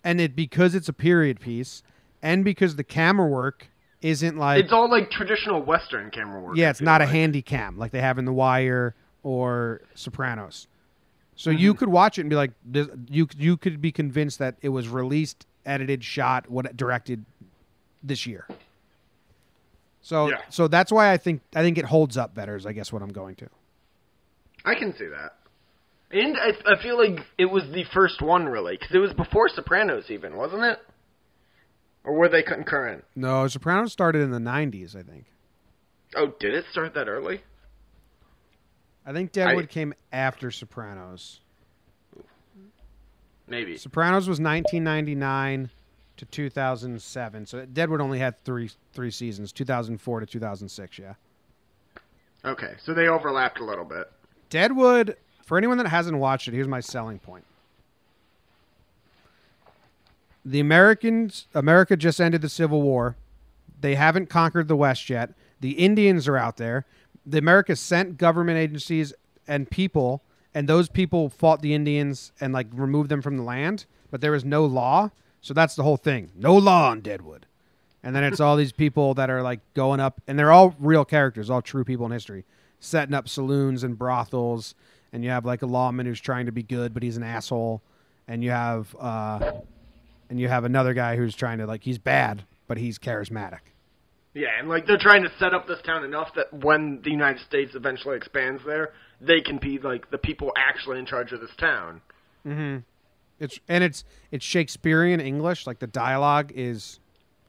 and 0.04 0.20
it 0.22 0.36
because 0.36 0.76
it's 0.76 0.90
a 0.90 0.94
period 0.94 1.40
piece, 1.40 1.84
and 2.22 2.44
because 2.46 2.76
the 2.76 2.84
camera 2.84 3.28
work 3.28 3.68
isn't 4.02 4.38
like 4.38 4.64
It's 4.64 4.74
all 4.74 4.90
like 4.90 5.10
traditional 5.12 5.62
Western 5.62 6.12
camera 6.12 6.42
work. 6.42 6.58
Yeah, 6.58 6.70
it's 6.70 6.82
not 6.82 7.02
a 7.02 7.06
handy 7.06 7.42
cam 7.42 7.78
like 7.78 7.92
they 7.92 8.02
have 8.02 8.18
in 8.18 8.26
The 8.26 8.34
Wire 8.34 8.96
or 9.24 9.82
Sopranos. 9.96 10.68
So 11.36 11.50
Mm-hmm. 11.50 11.60
you 11.60 11.74
could 11.74 11.90
watch 11.90 12.18
it 12.18 12.22
and 12.22 12.30
be 12.30 12.36
like, 12.36 12.52
this, 12.66 12.88
you 13.10 13.28
you 13.38 13.58
could 13.58 13.82
be 13.82 13.92
convinced 13.92 14.40
that 14.40 14.56
it 14.62 14.70
was 14.70 14.88
released, 14.90 15.46
edited, 15.66 16.04
shot, 16.04 16.50
what 16.50 16.76
directed 16.78 17.26
this 18.04 18.28
year. 18.28 18.46
So 20.02 20.30
Yeah. 20.30 20.42
so 20.50 20.68
that's 20.68 20.92
why 20.92 21.12
I 21.12 21.18
think 21.18 21.42
I 21.56 21.62
think 21.62 21.78
it 21.78 21.86
holds 21.86 22.18
up 22.18 22.36
better. 22.36 22.56
Is 22.56 22.66
I 22.66 22.74
guess 22.74 22.92
what 22.92 23.02
I'm 23.02 23.14
going 23.14 23.36
to. 23.36 23.50
I 24.66 24.76
can 24.76 24.96
see 24.96 25.08
that. 25.08 25.38
And 26.14 26.38
I, 26.38 26.50
I 26.74 26.82
feel 26.82 26.98
like 26.98 27.26
it 27.40 27.46
was 27.46 27.64
the 27.74 27.84
first 27.94 28.22
one, 28.22 28.46
really, 28.46 28.78
because 28.80 28.94
it 28.96 29.00
was 29.00 29.14
before 29.14 29.50
Sopranos, 29.50 30.06
even, 30.10 30.36
wasn't 30.38 30.64
it? 30.64 30.78
Or 32.04 32.14
were 32.14 32.30
they 32.30 32.44
concurrent? 32.44 33.04
No, 33.16 33.48
Sopranos 33.48 33.92
started 33.92 34.22
in 34.22 34.30
the 34.32 34.38
'90s. 34.40 34.96
I 34.96 35.02
think. 35.02 35.26
Oh, 36.16 36.34
did 36.40 36.54
it 36.54 36.66
start 36.72 36.94
that 36.94 37.08
early? 37.08 37.42
I 39.06 39.12
think 39.14 39.32
Deadwood 39.32 39.64
I- 39.66 39.68
came 39.68 39.94
after 40.12 40.52
Sopranos. 40.52 41.40
Maybe. 43.48 43.78
Sopranos 43.78 44.28
was 44.30 44.40
1999 44.40 45.70
to 46.18 46.26
2007. 46.26 47.46
So 47.46 47.66
Deadwood 47.66 48.02
only 48.02 48.20
had 48.20 48.38
three 48.44 48.70
three 48.94 49.12
seasons, 49.12 49.52
2004 49.52 50.20
to 50.20 50.26
2006. 50.26 51.00
Yeah. 51.00 51.14
Okay, 52.46 52.74
so 52.84 52.94
they 52.94 53.08
overlapped 53.08 53.60
a 53.60 53.64
little 53.66 53.86
bit. 53.86 54.12
Deadwood, 54.50 55.16
for 55.44 55.58
anyone 55.58 55.78
that 55.78 55.88
hasn't 55.88 56.18
watched 56.18 56.48
it, 56.48 56.54
here's 56.54 56.68
my 56.68 56.80
selling 56.80 57.20
point. 57.20 57.44
The 60.46 60.60
Americans, 60.60 61.48
America 61.54 61.96
just 61.96 62.20
ended 62.20 62.42
the 62.42 62.50
Civil 62.50 62.82
War. 62.82 63.16
They 63.80 63.96
haven't 63.96 64.30
conquered 64.30 64.68
the 64.68 64.76
West 64.76 65.10
yet. 65.10 65.34
The 65.62 65.72
Indians 65.72 66.28
are 66.28 66.38
out 66.38 66.58
there. 66.58 66.86
The 67.26 67.38
America 67.38 67.76
sent 67.76 68.18
government 68.18 68.58
agencies 68.58 69.14
and 69.48 69.70
people 69.70 70.22
and 70.54 70.70
those 70.70 70.88
people 70.88 71.30
fought 71.30 71.62
the 71.62 71.74
Indians 71.74 72.32
and 72.40 72.54
like 72.54 72.68
removed 72.72 73.10
them 73.10 73.22
from 73.22 73.38
the 73.38 73.44
land, 73.44 73.86
but 74.12 74.22
there 74.22 74.32
was 74.32 74.46
no 74.46 74.66
law. 74.66 75.12
So 75.42 75.54
that's 75.54 75.76
the 75.76 75.84
whole 75.84 75.98
thing. 75.98 76.32
No 76.36 76.56
law 76.56 76.90
on 76.90 77.02
Deadwood. 77.02 77.46
And 78.04 78.16
then 78.16 78.24
it's 78.24 78.40
all 78.40 78.56
these 78.56 78.72
people 78.72 79.14
that 79.16 79.30
are 79.30 79.42
like 79.42 79.62
going 79.74 80.00
up, 80.00 80.22
and 80.28 80.38
they're 80.38 80.52
all 80.52 80.76
real 80.78 81.06
characters, 81.06 81.50
all 81.50 81.62
true 81.62 81.84
people 81.84 82.06
in 82.06 82.12
history, 82.12 82.44
setting 82.80 83.16
up 83.16 83.30
saloons 83.30 83.84
and 83.84 83.98
brothels. 83.98 84.76
And 85.14 85.24
you 85.24 85.30
have 85.30 85.46
like 85.46 85.62
a 85.62 85.66
lawman 85.66 86.06
who's 86.06 86.20
trying 86.20 86.48
to 86.48 86.52
be 86.52 86.64
good, 86.64 86.94
but 86.94 87.04
he's 87.04 87.16
an 87.16 87.24
asshole. 87.24 87.82
And 88.28 88.44
you 88.44 88.50
have, 88.50 88.94
uh, 89.00 89.54
and 90.30 90.40
you 90.40 90.50
have 90.50 90.66
another 90.66 90.94
guy 90.94 91.16
who's 91.16 91.36
trying 91.36 91.60
to 91.60 91.68
like 91.68 91.84
he's 91.84 92.00
bad, 92.00 92.44
but 92.68 92.78
he's 92.78 93.00
charismatic. 93.00 93.60
Yeah, 94.34 94.48
and 94.58 94.68
like 94.68 94.88
they're 94.88 94.98
trying 94.98 95.24
to 95.24 95.32
set 95.38 95.54
up 95.54 95.68
this 95.68 95.80
town 95.86 96.04
enough 96.04 96.34
that 96.36 96.52
when 96.52 97.02
the 97.04 97.12
United 97.12 97.44
States 97.46 97.76
eventually 97.76 98.18
expands 98.18 98.64
there, 98.66 98.94
they 99.22 99.42
can 99.42 99.60
be 99.60 99.78
like 99.78 100.10
the 100.10 100.18
people 100.18 100.52
actually 100.58 100.98
in 100.98 101.06
charge 101.06 101.32
of 101.32 101.40
this 101.40 101.56
town. 101.58 102.02
Mm-hmm. 102.46 102.80
It's 103.40 103.60
and 103.68 103.84
it's 103.84 104.04
it's 104.32 104.44
Shakespearean 104.44 105.20
English. 105.20 105.68
Like 105.68 105.80
the 105.80 105.88
dialogue 105.88 106.52
is 106.56 107.00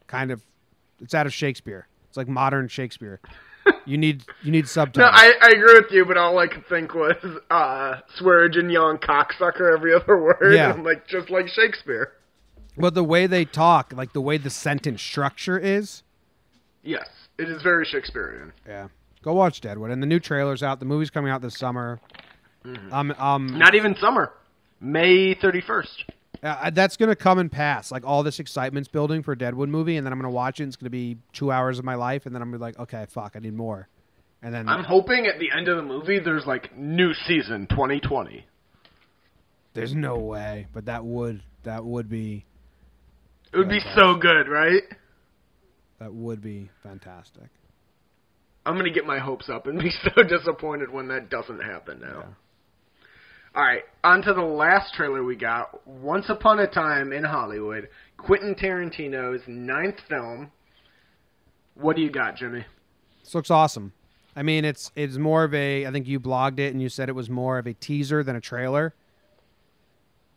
kind 0.07 0.31
of 0.31 0.43
it's 1.01 1.15
out 1.15 1.27
of 1.27 1.33
Shakespeare. 1.33 1.87
It's 2.09 2.17
like 2.17 2.29
modern 2.29 2.69
Shakespeare. 2.69 3.21
You 3.87 3.99
need 3.99 4.25
you 4.43 4.51
need 4.51 4.67
subtitles. 4.69 5.11
No. 5.13 5.19
I, 5.19 5.33
I 5.41 5.49
agree 5.49 5.75
with 5.75 5.91
you, 5.91 6.05
but 6.05 6.17
all 6.17 6.39
I 6.39 6.47
could 6.47 6.67
think 6.69 6.95
was 6.95 7.17
uh 7.51 7.97
Swearengen 8.19 8.73
young 8.73 8.99
cocksucker 8.99 9.73
every 9.75 9.95
other 9.95 10.17
word. 10.23 10.55
Yeah. 10.55 10.73
I'm 10.73 10.83
like 10.85 11.07
just 11.07 11.29
like 11.31 11.49
Shakespeare. 11.49 12.13
but 12.79 12.95
the 12.95 13.05
way 13.05 13.27
they 13.27 13.45
talk, 13.45 13.93
like 13.95 14.13
the 14.13 14.21
way 14.21 14.37
the 14.39 14.51
sentence 14.51 15.03
structure 15.03 15.59
is, 15.59 16.03
Yes, 16.83 17.09
it 17.39 17.49
is 17.49 17.63
very 17.63 17.85
Shakespearean. 17.85 18.53
yeah. 18.67 18.89
Go 19.23 19.33
watch 19.33 19.61
Deadwood, 19.63 19.91
and 19.91 20.03
the 20.03 20.07
new 20.07 20.21
trailer's 20.21 20.63
out. 20.63 20.81
The 20.81 20.85
movie's 20.87 21.09
coming 21.11 21.31
out 21.31 21.41
this 21.41 21.57
summer. 21.57 21.99
Um, 22.91 23.15
um, 23.19 23.59
Not 23.59 23.75
even 23.75 23.95
summer. 23.97 24.33
May 24.81 25.35
31st. 25.35 26.05
Uh, 26.45 26.71
that's 26.71 26.97
gonna 26.97 27.17
come 27.17 27.39
and 27.39 27.51
pass. 27.51 27.91
Like 27.91 28.05
all 28.05 28.23
this 28.23 28.39
excitement's 28.39 28.89
building 28.89 29.23
for 29.23 29.33
a 29.33 29.39
Deadwood 29.39 29.69
movie, 29.69 29.97
and 29.97 30.07
then 30.07 30.13
I'm 30.13 30.19
gonna 30.21 30.31
watch 30.33 30.61
it. 30.61 30.65
And 30.65 30.71
it's 30.71 30.77
gonna 30.77 30.91
be 30.91 31.17
two 31.33 31.51
hours 31.51 31.79
of 31.79 31.85
my 31.85 31.95
life, 31.95 32.27
and 32.27 32.35
then 32.35 32.43
I'm 32.43 32.49
gonna 32.51 32.59
be 32.59 32.63
like, 32.63 32.79
okay, 32.79 33.07
fuck, 33.13 33.33
I 33.35 33.39
need 33.41 33.55
more. 33.55 33.89
And 34.43 34.55
then 34.55 34.69
I'm 34.69 34.85
hoping 34.85 35.27
at 35.27 35.39
the 35.39 35.51
end 35.57 35.69
of 35.69 35.77
the 35.77 35.83
movie 35.83 36.21
there's 36.21 36.45
like 36.47 36.77
new 36.77 37.15
season 37.27 37.67
2020. 37.69 38.45
there's 39.73 39.95
no 39.95 40.19
way, 40.19 40.67
but 40.75 40.85
that 40.85 41.05
would 41.05 41.43
that 41.65 41.83
would 41.85 42.11
be 42.11 42.45
It 43.53 43.57
would 43.57 43.71
be 43.71 43.81
so 43.97 44.17
good, 44.17 44.49
right? 44.49 44.83
that 45.99 46.13
would 46.13 46.43
be 46.43 46.69
fantastic. 46.83 47.49
I'm 48.67 48.77
gonna 48.77 48.91
get 48.91 49.07
my 49.07 49.19
hopes 49.19 49.49
up 49.49 49.67
and 49.67 49.79
be 49.83 49.91
so 50.03 50.23
disappointed 50.23 50.91
when 50.93 51.09
that 51.09 51.31
doesn't 51.31 51.61
happen 51.61 52.01
now. 52.01 52.37
All 53.57 53.63
right, 53.63 53.83
on 54.03 54.21
to 54.23 54.33
the 54.35 54.43
last 54.43 54.95
trailer 54.95 55.23
we 55.23 55.37
got. 55.37 55.87
Once 55.87 56.29
Upon 56.29 56.59
a 56.59 56.67
Time 56.67 57.13
in 57.13 57.23
Hollywood, 57.23 57.89
Quentin 58.17 58.55
Tarantino's 58.57 59.43
ninth 59.47 60.01
film. 60.09 60.51
What 61.75 61.95
do 61.95 62.03
you 62.03 62.11
got, 62.11 62.37
Jimmy? 62.37 62.65
This 63.23 63.35
looks 63.35 63.51
awesome. 63.51 63.93
I 64.35 64.43
mean, 64.43 64.65
it's 64.65 64.91
it's 64.97 65.17
more 65.17 65.45
of 65.45 65.55
a. 65.55 65.87
I 65.87 65.93
think 65.93 66.09
you 66.09 66.19
blogged 66.19 66.59
it 66.59 66.73
and 66.73 66.83
you 66.83 66.89
said 66.89 67.09
it 67.09 67.15
was 67.15 67.31
more 67.31 67.59
of 67.59 67.67
a 67.69 67.75
teaser 67.75 68.25
than 68.25 68.35
a 68.35 68.41
trailer. 68.41 68.93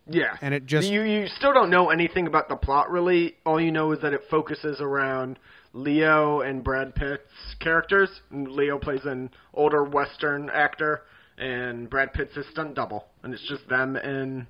Yeah, 0.09 0.37
And 0.41 0.53
it 0.53 0.65
just- 0.65 0.87
you 0.89 1.01
you 1.01 1.27
still 1.27 1.53
don't 1.53 1.69
know 1.69 1.89
anything 1.89 2.27
about 2.27 2.47
the 2.47 2.55
plot 2.55 2.89
really. 2.91 3.35
All 3.45 3.59
you 3.59 3.71
know 3.73 3.91
is 3.91 3.99
that 4.01 4.13
it 4.13 4.21
focuses 4.29 4.79
around 4.79 5.37
Leo 5.73 6.39
and 6.41 6.63
Brad 6.63 6.95
Pitt's 6.95 7.55
characters. 7.59 8.21
Leo 8.31 8.77
plays 8.79 9.03
an 9.05 9.31
older 9.53 9.83
Western 9.83 10.49
actor, 10.49 11.01
and 11.37 11.89
Brad 11.89 12.13
Pitt's 12.13 12.35
his 12.35 12.45
stunt 12.51 12.75
double, 12.75 13.07
and 13.23 13.33
it's 13.33 13.43
just 13.47 13.67
them 13.69 13.95
in 13.97 14.47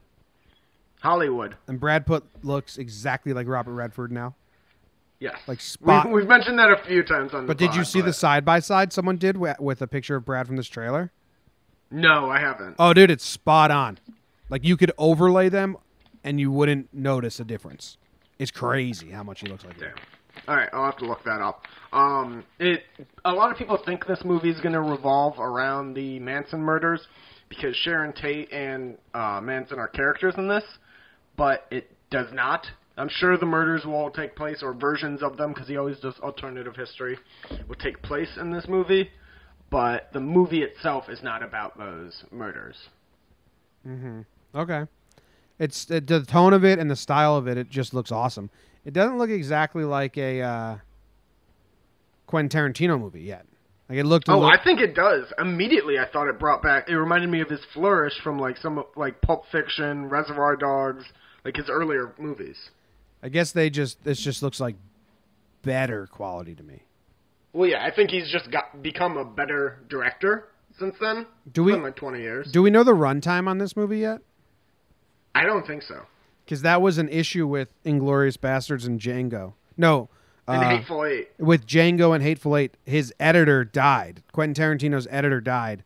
Hollywood. 1.01 1.55
And 1.67 1.79
Brad 1.79 2.05
Pitt 2.05 2.23
looks 2.43 2.77
exactly 2.77 3.33
like 3.33 3.47
Robert 3.47 3.73
Redford 3.73 4.11
now. 4.11 4.35
Yes, 5.19 5.35
Like 5.47 5.59
spot- 5.61 6.05
We've, 6.05 6.13
we've 6.13 6.27
mentioned 6.27 6.59
that 6.59 6.69
a 6.71 6.77
few 6.85 7.03
times 7.03 7.33
on. 7.33 7.47
But 7.47 7.57
did 7.57 7.73
you 7.73 7.81
pod, 7.81 7.87
see 7.87 8.01
the 8.01 8.13
side 8.13 8.45
by 8.45 8.59
side 8.59 8.93
someone 8.93 9.17
did 9.17 9.33
wi- 9.33 9.55
with 9.59 9.81
a 9.81 9.87
picture 9.87 10.15
of 10.15 10.25
Brad 10.25 10.45
from 10.45 10.57
this 10.57 10.67
trailer? 10.67 11.11
No, 11.89 12.29
I 12.29 12.39
haven't. 12.39 12.75
Oh, 12.77 12.93
dude, 12.93 13.09
it's 13.09 13.25
spot 13.25 13.71
on. 13.71 13.97
Like 14.49 14.63
you 14.63 14.77
could 14.77 14.91
overlay 14.97 15.49
them, 15.49 15.77
and 16.23 16.39
you 16.39 16.51
wouldn't 16.51 16.93
notice 16.93 17.39
a 17.39 17.43
difference. 17.43 17.97
It's 18.37 18.51
crazy 18.51 19.09
how 19.09 19.23
much 19.23 19.39
he 19.41 19.47
looks 19.47 19.65
like 19.65 19.79
him. 19.79 19.93
All 20.47 20.55
right, 20.55 20.69
I'll 20.73 20.85
have 20.85 20.97
to 20.97 21.05
look 21.05 21.23
that 21.25 21.41
up. 21.41 21.63
Um, 21.91 22.43
it 22.59 22.83
a 23.25 23.31
lot 23.31 23.51
of 23.51 23.57
people 23.57 23.79
think 23.85 24.05
this 24.05 24.21
movie 24.23 24.49
is 24.49 24.59
going 24.61 24.73
to 24.73 24.81
revolve 24.81 25.39
around 25.39 25.93
the 25.93 26.19
Manson 26.19 26.61
murders 26.61 27.01
because 27.49 27.75
Sharon 27.75 28.13
Tate 28.13 28.51
and 28.51 28.97
uh, 29.13 29.39
Manson 29.41 29.79
are 29.79 29.87
characters 29.87 30.33
in 30.37 30.47
this, 30.47 30.63
but 31.37 31.65
it 31.71 31.89
does 32.11 32.27
not. 32.33 32.67
I'm 32.97 33.09
sure 33.09 33.37
the 33.37 33.45
murders 33.45 33.85
will 33.85 33.93
all 33.93 34.09
take 34.09 34.35
place, 34.35 34.63
or 34.63 34.73
versions 34.73 35.21
of 35.21 35.37
them, 35.37 35.53
because 35.53 35.67
he 35.67 35.77
always 35.77 35.99
does 35.99 36.15
alternative 36.19 36.75
history, 36.75 37.17
will 37.67 37.75
take 37.75 38.01
place 38.01 38.29
in 38.39 38.51
this 38.51 38.67
movie. 38.67 39.09
But 39.69 40.09
the 40.13 40.19
movie 40.19 40.63
itself 40.63 41.09
is 41.09 41.21
not 41.21 41.43
about 41.43 41.77
those 41.77 42.23
murders. 42.31 42.75
Mm 43.85 44.01
Mhm. 44.01 44.25
Okay. 44.55 44.87
It's 45.59 45.89
it, 45.91 46.07
the 46.07 46.23
tone 46.23 46.53
of 46.53 46.63
it 46.63 46.79
and 46.79 46.89
the 46.89 46.95
style 46.95 47.35
of 47.35 47.47
it. 47.47 47.57
It 47.57 47.69
just 47.69 47.93
looks 47.93 48.11
awesome. 48.11 48.49
It 48.87 48.93
doesn't 48.93 49.17
look 49.17 49.29
exactly 49.29 49.83
like 49.83 50.17
a 50.17 50.41
uh, 50.41 50.77
Quentin 52.25 52.71
Tarantino 52.71 52.97
movie 52.97 53.21
yet. 53.23 53.45
Like 53.89 53.97
it 53.97 54.05
looked. 54.05 54.29
Oh, 54.29 54.43
I 54.43 54.63
think 54.63 54.79
it 54.79 54.95
does. 54.95 55.25
Immediately, 55.37 55.99
I 55.99 56.05
thought 56.09 56.29
it 56.29 56.39
brought 56.39 56.63
back. 56.63 56.87
It 56.87 56.95
reminded 56.95 57.29
me 57.29 57.41
of 57.41 57.49
his 57.49 57.59
flourish 57.73 58.13
from 58.23 58.39
like 58.39 58.55
some 58.55 58.81
like 58.95 59.19
Pulp 59.21 59.43
Fiction, 59.51 60.07
Reservoir 60.07 60.55
Dogs, 60.55 61.03
like 61.43 61.57
his 61.57 61.69
earlier 61.69 62.13
movies. 62.17 62.55
I 63.21 63.27
guess 63.27 63.51
they 63.51 63.69
just. 63.69 64.01
This 64.05 64.21
just 64.21 64.41
looks 64.41 64.61
like 64.61 64.77
better 65.63 66.07
quality 66.07 66.55
to 66.55 66.63
me. 66.63 66.83
Well, 67.51 67.69
yeah, 67.69 67.85
I 67.85 67.93
think 67.93 68.09
he's 68.09 68.31
just 68.31 68.49
got 68.51 68.81
become 68.81 69.17
a 69.17 69.25
better 69.25 69.79
director 69.89 70.47
since 70.79 70.95
then. 71.01 71.25
Do 71.51 71.65
we- 71.65 71.73
been 71.73 71.83
like 71.83 71.97
twenty 71.97 72.21
years? 72.21 72.49
Do 72.53 72.61
we 72.61 72.69
know 72.69 72.85
the 72.85 72.93
runtime 72.93 73.49
on 73.49 73.57
this 73.57 73.75
movie 73.75 73.99
yet? 73.99 74.21
I 75.35 75.43
don't 75.43 75.67
think 75.67 75.83
so. 75.83 76.03
Because 76.47 76.61
that 76.61 76.81
was 76.81 76.97
an 76.97 77.09
issue 77.09 77.45
with 77.45 77.67
Inglourious 77.83 78.37
Basterds 78.37 78.85
and 78.87 79.01
Django. 79.01 79.51
No, 79.75 80.07
And 80.47 80.63
uh, 80.63 80.69
Hateful 80.69 81.03
Eight. 81.03 81.29
with 81.37 81.67
Django 81.67 82.15
and 82.15 82.23
Hateful 82.23 82.55
Eight, 82.55 82.77
his 82.85 83.13
editor 83.19 83.65
died. 83.65 84.23
Quentin 84.31 84.55
Tarantino's 84.55 85.07
editor 85.11 85.41
died, 85.41 85.83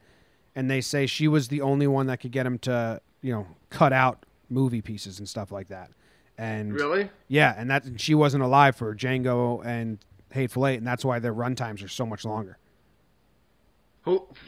and 0.56 0.70
they 0.70 0.80
say 0.80 1.08
she 1.08 1.28
was 1.28 1.48
the 1.48 1.62
only 1.62 1.88
one 1.88 2.06
that 2.06 2.20
could 2.20 2.32
get 2.32 2.46
him 2.46 2.60
to, 2.60 3.02
you 3.24 3.34
know, 3.34 3.48
cut 3.72 3.92
out 3.92 4.24
movie 4.52 4.82
pieces 4.84 5.18
and 5.18 5.28
stuff 5.28 5.52
like 5.52 5.70
that. 5.70 5.90
And 6.38 6.74
Really? 6.74 7.10
yeah, 7.28 7.56
and 7.58 7.70
that 7.72 7.84
she 8.00 8.14
wasn't 8.14 8.44
alive 8.44 8.76
for 8.76 8.94
Django 8.96 9.66
and 9.66 9.98
Hateful 10.30 10.68
Eight, 10.68 10.76
and 10.78 10.86
that's 10.86 11.04
why 11.04 11.18
their 11.18 11.34
run 11.34 11.56
times 11.56 11.82
are 11.82 11.88
so 11.88 12.06
much 12.06 12.24
longer. 12.24 12.60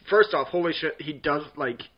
First 0.09 0.33
off, 0.35 0.47
holy 0.49 0.73
shit, 0.73 1.01
he 1.01 1.13
does 1.13 1.43
like. 1.55 1.89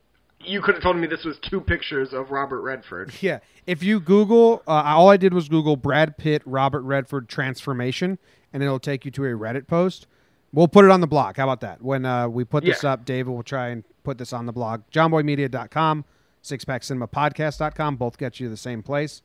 You 0.46 0.62
could 0.62 0.76
have 0.76 0.84
told 0.84 0.98
me 0.98 1.08
this 1.08 1.24
was 1.24 1.38
two 1.40 1.60
pictures 1.62 2.14
of 2.14 2.32
Robert 2.32 2.62
Redford. 2.62 3.14
Yeah, 3.22 3.40
if 3.66 3.82
you 3.84 4.00
Google, 4.00 4.62
uh, 4.68 4.84
all 4.86 5.10
I 5.10 5.18
did 5.18 5.34
was 5.34 5.50
Google 5.50 5.76
Brad 5.76 6.18
Pitt, 6.18 6.42
Robert 6.46 6.82
Redford 6.82 7.28
transformation, 7.30 8.20
and 8.54 8.62
it'll 8.62 8.80
take 8.80 9.06
you 9.06 9.12
to 9.12 9.24
a 9.26 9.30
Reddit 9.30 9.68
post. 9.68 10.08
We'll 10.54 10.68
put 10.68 10.86
it 10.86 10.92
on 10.92 11.02
the 11.02 11.08
blog. 11.08 11.38
How 11.38 11.44
about 11.44 11.62
that? 11.62 11.82
When 11.82 12.06
uh, 12.06 12.30
we 12.30 12.44
put 12.46 12.64
this 12.64 12.84
Yeah. 12.84 12.94
up, 12.94 13.06
David 13.06 13.32
will 13.32 13.44
try 13.44 13.70
and 13.70 13.84
put 14.04 14.18
this 14.18 14.32
on 14.32 14.46
the 14.46 14.54
blog. 14.54 14.82
JohnBoyMedia.com, 14.92 16.06
SixPackCinemaPodcast.com. 16.44 17.96
Both 17.98 18.18
get 18.18 18.40
you 18.40 18.46
to 18.48 18.50
the 18.52 18.58
same 18.58 18.84
place. 18.84 19.22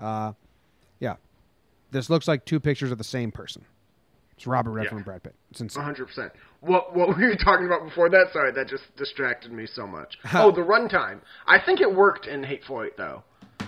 Uh, 0.00 0.32
yeah, 0.98 1.16
this 1.90 2.10
looks 2.10 2.26
like 2.26 2.44
two 2.44 2.58
pictures 2.60 2.90
of 2.90 2.98
the 2.98 3.04
same 3.04 3.30
person. 3.30 3.64
It's 4.42 4.46
Robert 4.48 4.72
Redford 4.72 4.90
Yeah. 4.92 4.96
and 4.96 5.04
Brad 5.04 5.22
Pitt. 5.22 5.36
It's 5.52 5.60
insane. 5.60 5.84
100%. 5.84 6.32
What 6.62 6.96
what 6.96 7.08
were 7.10 7.20
you 7.30 7.36
talking 7.36 7.64
about 7.64 7.84
before 7.84 8.08
that? 8.10 8.32
Sorry, 8.32 8.50
that 8.50 8.66
just 8.66 8.82
distracted 8.96 9.52
me 9.52 9.66
so 9.72 9.86
much. 9.86 10.18
oh, 10.34 10.50
the 10.50 10.62
runtime. 10.62 11.20
I 11.46 11.60
think 11.64 11.80
it 11.80 11.94
worked 11.94 12.26
in 12.26 12.42
Hateful 12.42 12.82
Eight 12.82 12.96
though. 12.96 13.22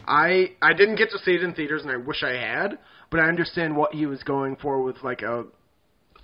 I 0.08 0.54
I 0.60 0.72
didn't 0.72 0.96
get 0.96 1.10
to 1.10 1.18
see 1.20 1.30
it 1.36 1.44
in 1.44 1.54
theaters, 1.54 1.82
and 1.82 1.92
I 1.92 1.96
wish 1.96 2.24
I 2.24 2.32
had. 2.32 2.78
But 3.08 3.20
I 3.20 3.28
understand 3.28 3.76
what 3.76 3.94
he 3.94 4.06
was 4.06 4.24
going 4.24 4.56
for 4.56 4.82
with 4.82 4.96
like 5.04 5.22
a 5.22 5.44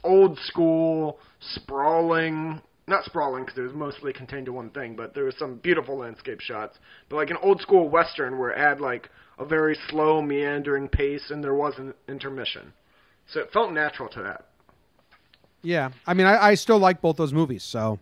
old 0.02 0.36
school 0.40 1.20
sprawling. 1.38 2.60
Not 2.88 3.04
sprawling 3.04 3.44
because 3.44 3.56
it 3.56 3.62
was 3.62 3.72
mostly 3.74 4.12
contained 4.12 4.46
to 4.46 4.52
one 4.52 4.70
thing, 4.70 4.96
but 4.96 5.14
there 5.14 5.22
was 5.26 5.36
some 5.38 5.58
beautiful 5.58 5.96
landscape 5.98 6.40
shots. 6.40 6.76
But 7.08 7.16
like 7.16 7.30
an 7.30 7.36
old 7.40 7.60
school 7.60 7.88
western 7.88 8.36
where 8.36 8.50
it 8.50 8.58
had 8.58 8.80
like 8.80 9.10
a 9.38 9.44
very 9.44 9.78
slow 9.88 10.20
meandering 10.20 10.88
pace, 10.88 11.30
and 11.30 11.42
there 11.44 11.54
was 11.54 11.74
an 11.78 11.94
intermission, 12.08 12.72
so 13.32 13.40
it 13.40 13.52
felt 13.52 13.72
natural 13.72 14.08
to 14.10 14.22
that. 14.22 14.46
Yeah, 15.62 15.90
I 16.06 16.14
mean, 16.14 16.26
I, 16.26 16.48
I 16.48 16.54
still 16.54 16.78
like 16.78 17.00
both 17.00 17.16
those 17.16 17.32
movies, 17.32 17.62
so 17.62 17.98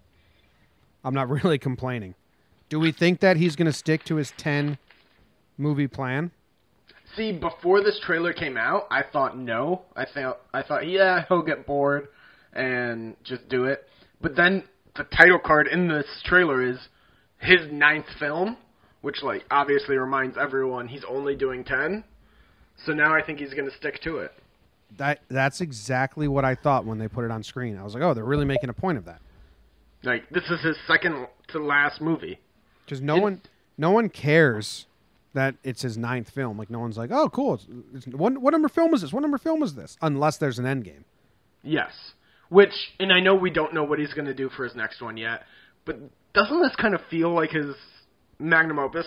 I'm 1.04 1.14
not 1.14 1.28
really 1.44 1.58
complaining. 1.58 2.14
Do 2.68 2.78
we 2.78 2.92
think 2.92 3.20
that 3.20 3.36
he's 3.36 3.56
going 3.56 3.66
to 3.66 3.72
stick 3.72 4.04
to 4.04 4.16
his 4.16 4.32
10 4.36 4.78
movie 5.56 5.88
plan? 5.88 6.30
See, 7.16 7.32
before 7.32 7.82
this 7.82 7.98
trailer 8.04 8.32
came 8.32 8.56
out, 8.56 8.86
I 8.90 9.02
thought 9.02 9.36
no. 9.36 9.82
I 9.96 10.04
thought 10.04 10.40
I 10.52 10.62
thought 10.62 10.86
yeah, 10.86 11.24
he'll 11.28 11.42
get 11.42 11.66
bored 11.66 12.08
and 12.52 13.16
just 13.24 13.48
do 13.48 13.64
it. 13.64 13.88
But 14.20 14.36
then 14.36 14.64
the 14.94 15.04
title 15.04 15.38
card 15.38 15.68
in 15.68 15.88
this 15.88 16.06
trailer 16.24 16.62
is 16.62 16.76
his 17.38 17.72
ninth 17.72 18.06
film, 18.18 18.58
which 19.00 19.22
like 19.22 19.44
obviously 19.50 19.96
reminds 19.96 20.36
everyone 20.36 20.86
he's 20.86 21.04
only 21.08 21.34
doing 21.34 21.64
ten. 21.64 22.04
So 22.84 22.92
now 22.92 23.14
I 23.14 23.22
think 23.22 23.38
he's 23.38 23.54
going 23.54 23.68
to 23.68 23.76
stick 23.76 24.00
to 24.02 24.18
it. 24.18 24.32
That 24.96 25.20
that's 25.28 25.60
exactly 25.60 26.26
what 26.28 26.44
I 26.44 26.54
thought 26.54 26.84
when 26.84 26.98
they 26.98 27.08
put 27.08 27.24
it 27.24 27.30
on 27.30 27.42
screen. 27.42 27.78
I 27.78 27.84
was 27.84 27.94
like, 27.94 28.02
oh, 28.02 28.14
they're 28.14 28.24
really 28.24 28.44
making 28.46 28.70
a 28.70 28.72
point 28.72 28.98
of 28.98 29.04
that 29.04 29.20
Like 30.02 30.28
this 30.30 30.44
is 30.50 30.60
his 30.62 30.76
second 30.86 31.26
to 31.48 31.58
last 31.58 32.00
movie. 32.00 32.40
because 32.84 33.00
no 33.00 33.16
one 33.18 33.42
no 33.76 33.90
one 33.90 34.08
cares 34.08 34.86
that 35.34 35.54
it's 35.62 35.82
his 35.82 35.96
ninth 35.98 36.30
film. 36.30 36.58
Like 36.58 36.70
no 36.70 36.80
one's 36.80 36.96
like, 36.96 37.10
oh, 37.12 37.28
cool. 37.28 37.54
It's, 37.54 37.66
it's, 37.94 38.06
what 38.16 38.38
what 38.38 38.50
number 38.52 38.68
film 38.68 38.94
is 38.94 39.02
this? 39.02 39.12
What 39.12 39.20
number 39.20 39.38
film 39.38 39.62
is 39.62 39.74
this? 39.74 39.96
Unless 40.00 40.38
there's 40.38 40.58
an 40.58 40.66
end 40.66 40.84
game. 40.84 41.04
Yes. 41.62 41.92
Which, 42.48 42.72
and 42.98 43.12
I 43.12 43.20
know 43.20 43.34
we 43.34 43.50
don't 43.50 43.74
know 43.74 43.84
what 43.84 43.98
he's 43.98 44.14
going 44.14 44.24
to 44.24 44.32
do 44.34 44.48
for 44.48 44.64
his 44.64 44.74
next 44.74 45.02
one 45.02 45.18
yet, 45.18 45.42
but 45.84 45.98
doesn't 46.32 46.62
this 46.62 46.74
kind 46.76 46.94
of 46.94 47.02
feel 47.10 47.34
like 47.34 47.50
his 47.50 47.74
magnum 48.38 48.78
opus? 48.78 49.06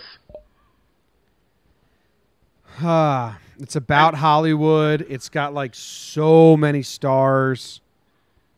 It's 3.60 3.76
about 3.76 4.16
Hollywood. 4.16 5.06
It's 5.10 5.30
got 5.30 5.54
like 5.54 5.76
so 5.76 6.58
many 6.58 6.82
stars. 6.82 7.82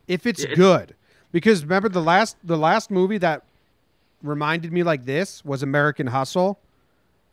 If 0.08 0.26
it's 0.26 0.44
Yeah, 0.46 0.56
good, 0.56 0.96
because 1.32 1.64
remember 1.64 1.90
the 1.90 2.02
last 2.02 2.38
the 2.44 2.58
last 2.58 2.92
movie 2.92 3.18
that 3.20 3.44
reminded 4.22 4.72
me 4.72 4.84
like 4.84 5.06
this 5.06 5.44
was 5.46 5.64
American 5.64 6.08
Hustle, 6.08 6.60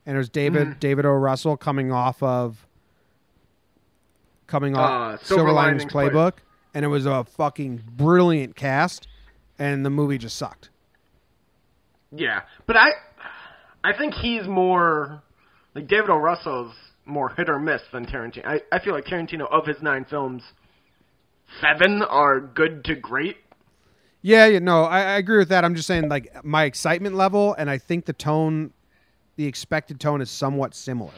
and 0.07 0.17
it 0.17 0.19
was 0.19 0.29
David 0.29 0.69
Mm-hmm. 0.69 0.79
David 0.79 1.07
O. 1.07 1.11
Russell 1.11 1.57
coming 1.57 1.93
off 1.93 2.23
of 2.23 2.67
coming 4.47 4.77
off 4.77 4.91
Uh, 4.91 5.17
Silver, 5.25 5.25
Silver 5.41 5.53
Linings 5.53 5.83
Linings 5.85 5.93
Play- 5.93 6.09
Playbook, 6.09 6.33
and 6.75 6.85
it 6.85 6.89
was 6.89 7.07
a 7.07 7.25
fucking 7.25 7.83
brilliant 7.97 8.57
cast, 8.57 9.07
and 9.59 9.85
the 9.85 9.91
movie 9.91 10.19
just 10.19 10.37
sucked. 10.37 10.71
Yeah, 12.13 12.43
but 12.67 12.77
I, 12.77 12.91
I 13.85 13.93
think 13.97 14.15
he's 14.15 14.49
more 14.49 15.23
like 15.75 15.89
David 15.89 16.11
O. 16.11 16.17
Russell's 16.17 16.75
more 17.07 17.31
hit 17.31 17.49
or 17.49 17.59
miss 17.59 17.83
than 17.93 18.07
Tarantino. 18.07 18.47
I, 18.47 18.61
I 18.73 18.79
feel 18.79 18.95
like 18.95 19.05
Tarantino 19.05 19.51
of 19.51 19.67
his 19.67 19.83
nine 19.83 20.05
films, 20.05 20.43
seven 21.61 22.03
are 22.03 22.41
good 22.41 22.85
to 22.85 22.95
great. 22.95 23.39
Yeah, 24.23 24.47
yeah, 24.47 24.59
no, 24.59 24.85
I, 24.85 24.99
I 25.01 25.17
agree 25.17 25.39
with 25.39 25.49
that. 25.49 25.65
I'm 25.65 25.75
just 25.75 25.87
saying, 25.87 26.09
like, 26.09 26.45
my 26.45 26.65
excitement 26.65 27.17
level, 27.17 27.55
and 27.55 27.71
I 27.71 27.79
think 27.79 28.05
the 28.05 28.13
tone, 28.13 28.71
the 29.37 29.47
expected 29.47 29.99
tone, 29.99 30.21
is 30.21 30.31
somewhat 30.31 30.75
similar. 30.75 31.13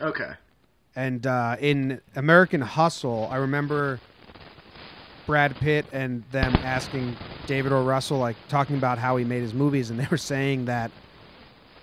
Okay. 0.00 0.30
And 0.94 1.26
uh, 1.26 1.56
in 1.58 2.00
American 2.14 2.60
Hustle, 2.60 3.28
I 3.30 3.36
remember 3.36 3.98
Brad 5.26 5.56
Pitt 5.56 5.84
and 5.92 6.22
them 6.30 6.54
asking 6.56 7.16
David 7.46 7.72
O. 7.72 7.84
Russell, 7.84 8.18
like, 8.18 8.36
talking 8.48 8.76
about 8.76 8.98
how 8.98 9.16
he 9.16 9.24
made 9.24 9.42
his 9.42 9.52
movies, 9.52 9.90
and 9.90 9.98
they 9.98 10.06
were 10.10 10.16
saying 10.16 10.66
that 10.66 10.92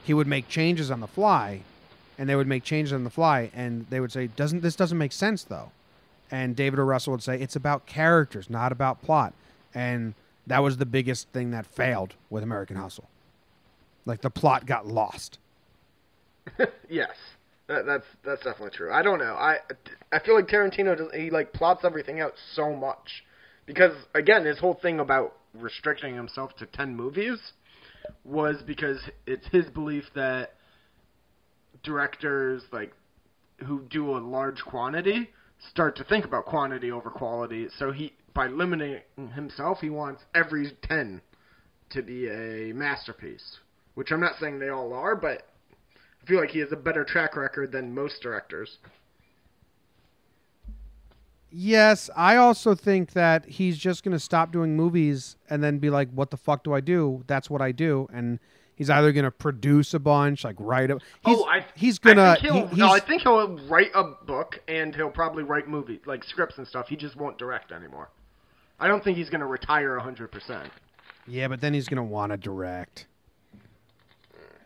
he 0.06 0.14
would 0.14 0.28
make 0.28 0.48
changes 0.48 0.92
on 0.92 1.00
the 1.00 1.08
fly, 1.08 1.62
and 2.18 2.30
they 2.30 2.36
would 2.36 2.48
make 2.48 2.64
changes 2.64 2.94
on 2.94 3.04
the 3.04 3.10
fly, 3.10 3.50
and 3.56 3.88
they 3.90 4.00
would 4.00 4.12
say, 4.12 4.28
"Doesn't 4.28 4.62
this 4.62 4.76
doesn't 4.76 4.98
make 4.98 5.12
sense 5.12 5.44
though?" 5.44 5.72
And 6.30 6.56
David 6.56 6.80
O. 6.80 6.84
Russell 6.84 7.12
would 7.12 7.24
say, 7.24 7.42
"It's 7.42 7.56
about 7.56 7.88
characters, 7.88 8.50
not 8.50 8.72
about 8.72 9.02
plot," 9.02 9.34
and 9.74 10.14
that 10.46 10.60
was 10.60 10.78
the 10.78 10.86
biggest 10.86 11.30
thing 11.30 11.50
that 11.52 11.66
failed 11.66 12.14
with 12.30 12.44
American 12.44 12.76
Hustle. 12.78 13.10
Like 14.06 14.22
the 14.22 14.30
plot 14.30 14.66
got 14.66 14.86
lost. 14.86 15.40
Yes, 16.88 17.16
that, 17.66 17.88
that's 17.88 18.06
that's 18.24 18.44
definitely 18.44 18.78
true. 18.78 18.94
I 18.94 19.02
don't 19.02 19.18
know. 19.18 19.34
I 19.34 19.58
I 20.12 20.20
feel 20.20 20.36
like 20.36 20.48
Tarantino 20.48 20.96
does 20.96 21.12
he 21.16 21.32
like 21.32 21.52
plots 21.52 21.84
everything 21.84 22.20
out 22.20 22.34
so 22.54 22.76
much 22.76 23.24
because 23.66 23.94
again 24.14 24.46
his 24.46 24.60
whole 24.60 24.76
thing 24.76 25.00
about 25.00 25.36
restricting 25.56 26.16
himself 26.16 26.56
to 26.58 26.68
ten 26.68 26.96
movies 26.96 27.40
was 28.24 28.62
because 28.66 29.00
it's 29.26 29.48
his 29.48 29.66
belief 29.68 30.06
that 30.16 30.56
directors 31.84 32.64
like 32.72 32.94
who 33.66 33.84
do 33.90 34.18
a 34.18 34.20
large 34.20 34.62
quantity 34.66 35.30
start 35.70 35.96
to 35.98 36.04
think 36.04 36.26
about 36.26 36.46
quantity 36.46 36.92
over 36.92 37.10
quality. 37.10 37.68
So 37.78 37.92
he 37.92 38.14
by 38.34 38.48
limiting 38.48 39.00
himself, 39.34 39.80
he 39.80 39.90
wants 39.90 40.22
every 40.34 40.72
ten 40.84 41.22
to 41.92 42.02
be 42.02 42.28
a 42.28 42.74
masterpiece. 42.74 43.60
Which 43.94 44.12
I'm 44.12 44.20
not 44.20 44.34
saying 44.40 44.60
they 44.60 44.70
all 44.70 44.94
are, 44.94 45.16
but 45.16 45.48
I 46.22 46.28
feel 46.28 46.42
like 46.42 46.50
he 46.50 46.60
has 46.60 46.72
a 46.72 46.78
better 46.78 47.06
track 47.06 47.38
record 47.38 47.72
than 47.72 47.96
most 47.96 48.22
directors. 48.22 48.78
Yes, 51.58 52.10
I 52.18 52.36
also 52.36 52.76
think 52.76 53.14
that 53.14 53.46
he's 53.46 53.78
just 53.78 54.04
going 54.04 54.12
to 54.12 54.20
stop 54.20 54.52
doing 54.52 54.76
movies 54.76 55.38
and 55.50 55.64
then 55.64 55.80
be 55.80 55.90
like, 55.90 56.10
"What 56.12 56.30
the 56.30 56.36
fuck 56.38 56.66
do 56.66 56.74
I 56.74 56.82
do?" 56.82 57.24
That's 57.28 57.50
what 57.50 57.62
I 57.62 57.72
do, 57.72 58.10
and 58.12 58.40
he's 58.76 58.90
either 58.90 59.14
going 59.14 59.24
to 59.24 59.32
produce 59.32 59.94
a 59.94 60.00
bunch, 60.00 60.44
like 60.44 60.58
write 60.60 60.92
a. 60.92 60.96
Oh, 60.96 61.00
he's, 61.26 61.38
oh, 61.38 61.46
I 61.46 61.66
he's 61.76 61.98
gonna. 61.98 62.24
I 62.24 62.34
think, 62.42 62.54
he'll, 62.54 62.68
he- 62.68 62.76
no, 62.76 62.90
I 62.92 63.00
think 63.00 63.22
he'll 63.22 63.58
write 63.70 63.92
a 63.96 64.04
book 64.26 64.60
and 64.68 64.94
he'll 64.94 65.10
probably 65.10 65.44
write 65.44 65.70
movies 65.70 66.02
like 66.06 66.26
scripts 66.26 66.58
and 66.58 66.68
stuff. 66.68 66.90
He 66.90 66.98
just 66.98 67.16
won't 67.16 67.38
direct 67.38 67.72
anymore. 67.72 68.10
I 68.78 68.90
don't 68.90 69.02
think 69.02 69.18
he's 69.18 69.30
going 69.30 69.40
to 69.40 69.46
retire 69.48 69.98
hundred 70.00 70.34
percent. 70.34 70.70
yeah, 71.26 71.48
but 71.48 71.62
then 71.62 71.74
he's 71.74 71.88
going 71.88 71.98
to 71.98 72.04
want 72.04 72.34
to 72.34 72.38
direct. 72.38 73.08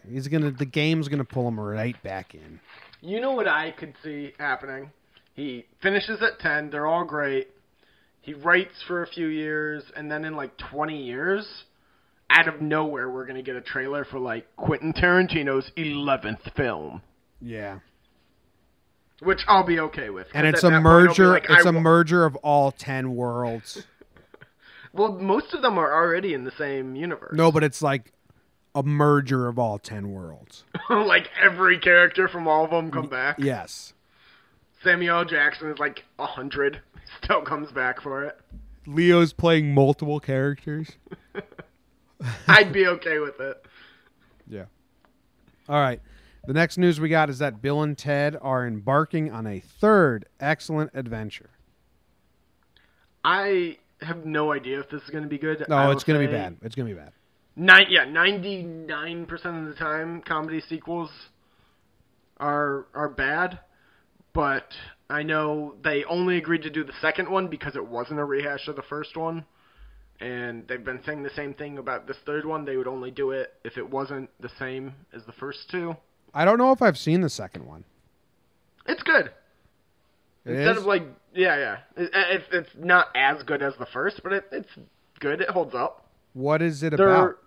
He's 0.09 0.27
gonna. 0.27 0.49
The 0.49 0.65
game's 0.65 1.07
gonna 1.07 1.23
pull 1.25 1.47
him 1.47 1.59
right 1.59 2.01
back 2.01 2.33
in. 2.33 2.59
You 3.01 3.19
know 3.21 3.33
what 3.33 3.47
I 3.47 3.69
could 3.71 3.93
see 4.03 4.33
happening? 4.39 4.89
He 5.39 5.65
finishes 5.81 6.21
at 6.21 6.37
ten. 6.39 6.69
They're 6.69 6.85
all 6.85 7.05
great. 7.05 7.47
He 8.19 8.33
writes 8.33 8.73
for 8.85 9.03
a 9.03 9.07
few 9.07 9.27
years, 9.27 9.83
and 9.95 10.11
then 10.11 10.25
in 10.25 10.35
like 10.35 10.57
twenty 10.57 11.01
years, 11.03 11.47
out 12.29 12.49
of 12.49 12.61
nowhere, 12.61 13.09
we're 13.09 13.25
gonna 13.25 13.41
get 13.41 13.55
a 13.55 13.61
trailer 13.61 14.03
for 14.03 14.19
like 14.19 14.53
Quentin 14.57 14.91
Tarantino's 14.91 15.71
eleventh 15.77 16.41
film, 16.57 17.01
Yeah, 17.39 17.79
which 19.21 19.39
I'll 19.47 19.65
be 19.65 19.79
okay 19.79 20.09
with. 20.09 20.27
and 20.33 20.45
it's 20.45 20.61
a 20.61 20.67
that 20.69 20.83
point, 20.83 20.85
I'll 20.87 21.01
be 21.03 21.07
merger. 21.07 21.27
like, 21.27 21.45
it's 21.49 21.65
I 21.65 21.69
a 21.69 21.71
merger 21.71 22.25
of 22.25 22.35
all 22.37 22.71
ten 22.73 23.15
worlds. 23.15 23.83
Well, 24.91 25.11
most 25.19 25.53
of 25.53 25.61
them 25.61 25.77
are 25.77 25.93
already 25.93 26.33
in 26.33 26.45
the 26.45 26.51
same 26.57 26.95
universe. 26.95 27.35
No, 27.35 27.51
but 27.51 27.63
it's 27.63 27.79
like 27.79 28.11
a 28.73 28.81
merger 28.81 29.47
of 29.47 29.59
all 29.59 29.77
ten 29.77 30.11
worlds. 30.11 30.63
like 30.89 31.29
every 31.39 31.77
character 31.77 32.27
from 32.27 32.47
all 32.47 32.65
of 32.65 32.71
them 32.71 32.89
come 32.89 33.07
back. 33.07 33.35
Yes. 33.37 33.93
Samuel 34.83 35.25
Jackson 35.25 35.69
is 35.71 35.79
like 35.79 36.03
a 36.17 36.25
hundred, 36.25 36.81
still 37.23 37.41
comes 37.41 37.71
back 37.71 38.01
for 38.01 38.23
it. 38.23 38.39
Leo's 38.87 39.33
playing 39.33 39.73
multiple 39.73 40.19
characters. 40.19 40.91
I'd 42.47 42.73
be 42.73 42.87
okay 42.87 43.19
with 43.19 43.39
it. 43.39 43.65
Yeah. 44.47 44.65
All 45.67 45.79
right. 45.79 46.01
The 46.47 46.53
next 46.53 46.77
news 46.77 46.99
we 46.99 47.09
got 47.09 47.29
is 47.29 47.39
that 47.39 47.61
Bill 47.61 47.83
and 47.83 47.97
Ted 47.97 48.37
are 48.41 48.65
embarking 48.65 49.31
on 49.31 49.45
a 49.45 49.59
third 49.59 50.25
excellent 50.39 50.91
adventure. 50.93 51.49
I 53.23 53.77
have 54.01 54.25
no 54.25 54.53
idea 54.53 54.79
if 54.79 54.89
this 54.89 55.03
is 55.03 55.09
going 55.09 55.23
to 55.23 55.29
be 55.29 55.37
good. 55.37 55.65
No, 55.67 55.91
it's 55.91 56.03
going 56.03 56.19
to 56.19 56.25
be 56.25 56.31
bad. 56.31 56.57
It's 56.61 56.75
going 56.75 56.87
to 56.87 56.95
be 56.95 56.99
bad. 56.99 57.11
Nine, 57.55 57.87
yeah, 57.89 58.05
ninety 58.05 58.63
nine 58.63 59.25
percent 59.25 59.57
of 59.57 59.65
the 59.65 59.73
time, 59.73 60.21
comedy 60.21 60.61
sequels 60.61 61.11
are 62.37 62.85
are 62.93 63.09
bad. 63.09 63.59
But 64.39 64.71
I 65.09 65.23
know 65.23 65.75
they 65.83 66.05
only 66.05 66.37
agreed 66.37 66.61
to 66.63 66.69
do 66.69 66.85
the 66.85 66.93
second 67.01 67.29
one 67.29 67.49
because 67.49 67.75
it 67.75 67.85
wasn't 67.85 68.21
a 68.21 68.23
rehash 68.23 68.69
of 68.69 68.77
the 68.77 68.81
first 68.83 69.17
one, 69.17 69.43
and 70.21 70.65
they've 70.65 70.81
been 70.81 71.01
saying 71.05 71.23
the 71.23 71.29
same 71.31 71.53
thing 71.53 71.77
about 71.77 72.07
this 72.07 72.15
third 72.25 72.45
one. 72.45 72.63
They 72.63 72.77
would 72.77 72.87
only 72.87 73.11
do 73.11 73.31
it 73.31 73.53
if 73.65 73.77
it 73.77 73.89
wasn't 73.89 74.29
the 74.39 74.47
same 74.57 74.93
as 75.11 75.25
the 75.25 75.33
first 75.33 75.69
two. 75.69 75.93
I 76.33 76.45
don't 76.45 76.57
know 76.57 76.71
if 76.71 76.81
I've 76.81 76.97
seen 76.97 77.19
the 77.19 77.29
second 77.29 77.65
one. 77.65 77.83
It's 78.85 79.03
good. 79.03 79.29
It 80.45 80.51
Instead 80.53 80.71
is? 80.71 80.77
of 80.77 80.85
like, 80.85 81.03
yeah, 81.35 81.57
yeah, 81.57 81.77
it, 81.97 82.09
it's 82.13 82.45
it's 82.53 82.69
not 82.77 83.07
as 83.15 83.43
good 83.43 83.61
as 83.61 83.73
the 83.77 83.87
first, 83.87 84.21
but 84.23 84.31
it, 84.31 84.45
it's 84.53 84.69
good. 85.19 85.41
It 85.41 85.49
holds 85.49 85.75
up. 85.75 86.07
what 86.31 86.61
is 86.61 86.81
it 86.81 86.95
They're 86.95 87.09
about? 87.09 87.39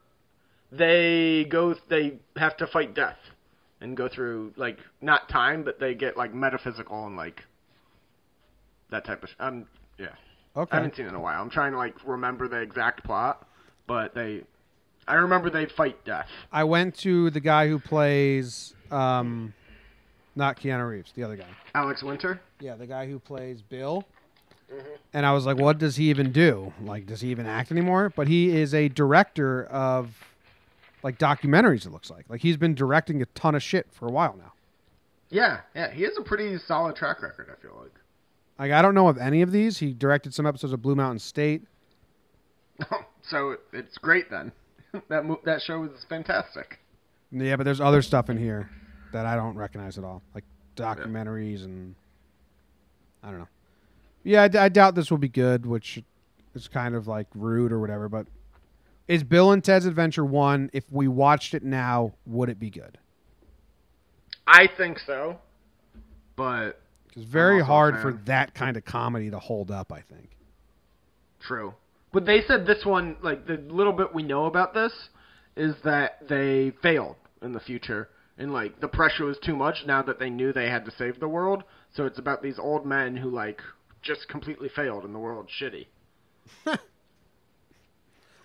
they 0.70 1.46
go 1.48 1.74
they 1.88 2.18
have 2.36 2.54
to 2.58 2.66
fight 2.66 2.94
death 2.94 3.16
and 3.82 3.96
go 3.96 4.08
through 4.08 4.52
like 4.56 4.78
not 5.00 5.28
time, 5.28 5.62
but 5.62 5.78
they 5.80 5.94
get 5.94 6.16
like 6.16 6.32
metaphysical 6.32 7.06
and 7.06 7.16
like 7.16 7.42
that 8.90 9.04
type 9.04 9.22
of. 9.22 9.30
Sh- 9.30 9.34
um, 9.40 9.66
yeah, 9.98 10.08
Okay. 10.56 10.72
I 10.72 10.76
haven't 10.76 10.96
seen 10.96 11.06
it 11.06 11.10
in 11.10 11.14
a 11.14 11.20
while. 11.20 11.40
I'm 11.42 11.50
trying 11.50 11.72
to 11.72 11.78
like 11.78 11.94
remember 12.06 12.48
the 12.48 12.60
exact 12.60 13.04
plot, 13.04 13.46
but 13.86 14.14
they, 14.14 14.42
I 15.08 15.14
remember 15.14 15.50
they 15.50 15.66
fight 15.66 16.04
death. 16.04 16.28
I 16.50 16.64
went 16.64 16.96
to 16.98 17.30
the 17.30 17.40
guy 17.40 17.68
who 17.68 17.78
plays 17.78 18.74
um 18.90 19.52
not 20.34 20.58
Keanu 20.58 20.88
Reeves, 20.88 21.12
the 21.14 21.24
other 21.24 21.36
guy. 21.36 21.46
Alex 21.74 22.02
Winter. 22.02 22.40
Yeah, 22.60 22.74
the 22.76 22.86
guy 22.86 23.06
who 23.06 23.18
plays 23.18 23.60
Bill. 23.62 24.04
And 25.12 25.26
I 25.26 25.32
was 25.32 25.44
like, 25.44 25.58
what 25.58 25.76
does 25.76 25.96
he 25.96 26.08
even 26.08 26.32
do? 26.32 26.72
Like, 26.82 27.04
does 27.04 27.20
he 27.20 27.28
even 27.28 27.44
act 27.44 27.70
anymore? 27.70 28.10
But 28.16 28.26
he 28.26 28.56
is 28.56 28.72
a 28.72 28.88
director 28.88 29.64
of 29.66 30.16
like 31.02 31.18
documentaries, 31.18 31.86
it 31.86 31.90
looks 31.92 32.10
like. 32.10 32.28
Like 32.28 32.40
he's 32.40 32.56
been 32.56 32.74
directing 32.74 33.22
a 33.22 33.26
ton 33.26 33.54
of 33.54 33.62
shit 33.62 33.86
for 33.92 34.06
a 34.06 34.10
while 34.12 34.36
now. 34.36 34.52
Yeah, 35.30 35.60
yeah, 35.74 35.90
he 35.90 36.02
has 36.02 36.16
a 36.18 36.22
pretty 36.22 36.58
solid 36.58 36.96
track 36.96 37.22
record. 37.22 37.48
I 37.50 37.60
feel 37.60 37.76
like. 37.80 37.92
Like 38.58 38.72
I 38.72 38.82
don't 38.82 38.94
know 38.94 39.08
of 39.08 39.18
any 39.18 39.42
of 39.42 39.50
these. 39.50 39.78
He 39.78 39.92
directed 39.92 40.34
some 40.34 40.46
episodes 40.46 40.72
of 40.72 40.82
Blue 40.82 40.94
Mountain 40.94 41.20
State. 41.20 41.62
so 43.22 43.56
it's 43.72 43.98
great 43.98 44.30
then. 44.30 44.52
that 45.08 45.24
mo- 45.24 45.40
that 45.44 45.62
show 45.62 45.80
was 45.80 46.04
fantastic. 46.08 46.78
Yeah, 47.30 47.56
but 47.56 47.64
there's 47.64 47.80
other 47.80 48.02
stuff 48.02 48.28
in 48.28 48.36
here 48.36 48.68
that 49.12 49.24
I 49.24 49.36
don't 49.36 49.56
recognize 49.56 49.96
at 49.96 50.04
all, 50.04 50.22
like 50.34 50.44
documentaries 50.76 51.64
and 51.64 51.94
I 53.22 53.30
don't 53.30 53.38
know. 53.40 53.48
Yeah, 54.24 54.42
I, 54.42 54.48
d- 54.48 54.58
I 54.58 54.68
doubt 54.68 54.94
this 54.94 55.10
will 55.10 55.18
be 55.18 55.28
good, 55.28 55.66
which 55.66 56.02
is 56.54 56.68
kind 56.68 56.94
of 56.94 57.08
like 57.08 57.26
rude 57.34 57.72
or 57.72 57.80
whatever. 57.80 58.08
But 58.08 58.26
is 59.08 59.24
Bill 59.24 59.52
and 59.52 59.62
Ted's 59.62 59.86
Adventure 59.86 60.24
one? 60.24 60.70
If 60.72 60.84
we 60.90 61.08
watched 61.08 61.54
it 61.54 61.62
now, 61.62 62.12
would 62.26 62.48
it 62.48 62.58
be 62.58 62.70
good? 62.70 62.98
I 64.46 64.68
think 64.76 64.98
so, 64.98 65.38
but 66.36 66.80
It's 67.14 67.24
very 67.24 67.62
hard 67.62 68.00
for 68.00 68.12
that 68.26 68.54
kind 68.54 68.76
of 68.76 68.84
comedy 68.84 69.30
to 69.30 69.38
hold 69.38 69.70
up. 69.70 69.92
I 69.92 70.02
think. 70.02 70.30
True. 71.40 71.74
But 72.12 72.26
they 72.26 72.42
said 72.46 72.66
this 72.66 72.84
one, 72.84 73.16
like 73.22 73.46
the 73.46 73.54
little 73.54 73.92
bit 73.92 74.14
we 74.14 74.22
know 74.22 74.46
about 74.46 74.74
this, 74.74 74.92
is 75.56 75.74
that 75.84 76.28
they 76.28 76.72
failed 76.82 77.16
in 77.40 77.52
the 77.52 77.60
future, 77.60 78.08
and 78.36 78.52
like 78.52 78.80
the 78.80 78.88
pressure 78.88 79.24
was 79.24 79.38
too 79.38 79.56
much 79.56 79.84
now 79.86 80.02
that 80.02 80.18
they 80.18 80.30
knew 80.30 80.52
they 80.52 80.68
had 80.68 80.84
to 80.84 80.90
save 80.90 81.20
the 81.20 81.28
world. 81.28 81.64
So 81.94 82.04
it's 82.04 82.18
about 82.18 82.42
these 82.42 82.58
old 82.58 82.84
men 82.84 83.16
who 83.16 83.30
like 83.30 83.60
just 84.02 84.28
completely 84.28 84.68
failed 84.68 85.04
and 85.04 85.14
the 85.14 85.18
world's 85.18 85.50
shitty. 85.60 85.86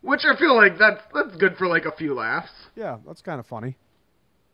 Which 0.01 0.21
I 0.25 0.35
feel 0.37 0.55
like 0.55 0.77
that's 0.77 1.01
that's 1.13 1.35
good 1.37 1.57
for 1.57 1.67
like 1.67 1.85
a 1.85 1.91
few 1.91 2.13
laughs. 2.13 2.51
Yeah, 2.75 2.97
that's 3.05 3.21
kind 3.21 3.39
of 3.39 3.45
funny. 3.47 3.75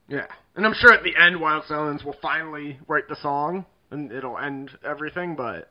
Yeah, 0.08 0.26
and 0.56 0.66
I'm 0.66 0.74
sure 0.74 0.92
at 0.94 1.04
the 1.04 1.16
end, 1.16 1.38
Wyld 1.38 1.66
Stallyns 1.66 2.04
will 2.04 2.16
finally 2.22 2.80
write 2.88 3.08
the 3.08 3.16
song 3.16 3.66
and 3.92 4.12
it'll 4.12 4.38
end 4.38 4.72
everything. 4.86 5.36
But 5.36 5.70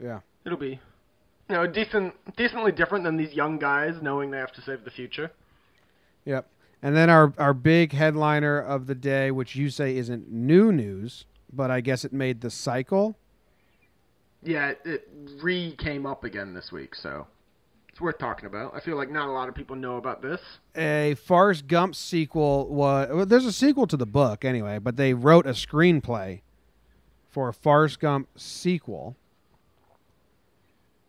Yeah. 0.00 0.20
it'll 0.46 0.58
be, 0.58 0.80
you 1.48 1.54
know, 1.56 1.66
decent, 1.66 2.14
decently 2.36 2.72
different 2.72 3.04
than 3.04 3.16
these 3.16 3.32
young 3.34 3.58
guys 3.58 4.00
knowing 4.00 4.30
they 4.30 4.38
have 4.38 4.52
to 4.52 4.62
save 4.62 4.84
the 4.84 4.90
future. 4.90 5.30
Yep. 6.24 6.48
And 6.82 6.96
then 6.96 7.10
our 7.10 7.32
our 7.38 7.54
big 7.54 7.92
headliner 7.92 8.58
of 8.60 8.86
the 8.86 8.94
day, 8.94 9.30
which 9.30 9.56
you 9.56 9.68
say 9.70 9.96
isn't 9.96 10.30
new 10.30 10.72
news, 10.72 11.24
but 11.52 11.70
I 11.70 11.80
guess 11.80 12.04
it 12.04 12.12
made 12.12 12.40
the 12.40 12.50
cycle. 12.50 13.16
Yeah, 14.42 14.68
it, 14.68 14.80
it 14.84 15.08
re 15.42 15.74
came 15.76 16.06
up 16.06 16.22
again 16.24 16.54
this 16.54 16.70
week, 16.70 16.94
so 16.94 17.26
it's 17.98 18.02
worth 18.02 18.18
talking 18.18 18.46
about. 18.46 18.72
I 18.76 18.78
feel 18.78 18.96
like 18.96 19.10
not 19.10 19.26
a 19.28 19.32
lot 19.32 19.48
of 19.48 19.56
people 19.56 19.74
know 19.74 19.96
about 19.96 20.22
this. 20.22 20.40
a 20.76 21.16
Forrest 21.16 21.66
Gump 21.66 21.96
sequel 21.96 22.68
was 22.68 23.08
well, 23.10 23.26
there's 23.26 23.44
a 23.44 23.50
sequel 23.50 23.88
to 23.88 23.96
the 23.96 24.06
book 24.06 24.44
anyway, 24.44 24.78
but 24.78 24.96
they 24.96 25.14
wrote 25.14 25.46
a 25.46 25.50
screenplay 25.50 26.42
for 27.28 27.48
a 27.48 27.52
Forrest 27.52 27.98
Gump 27.98 28.28
sequel. 28.36 29.16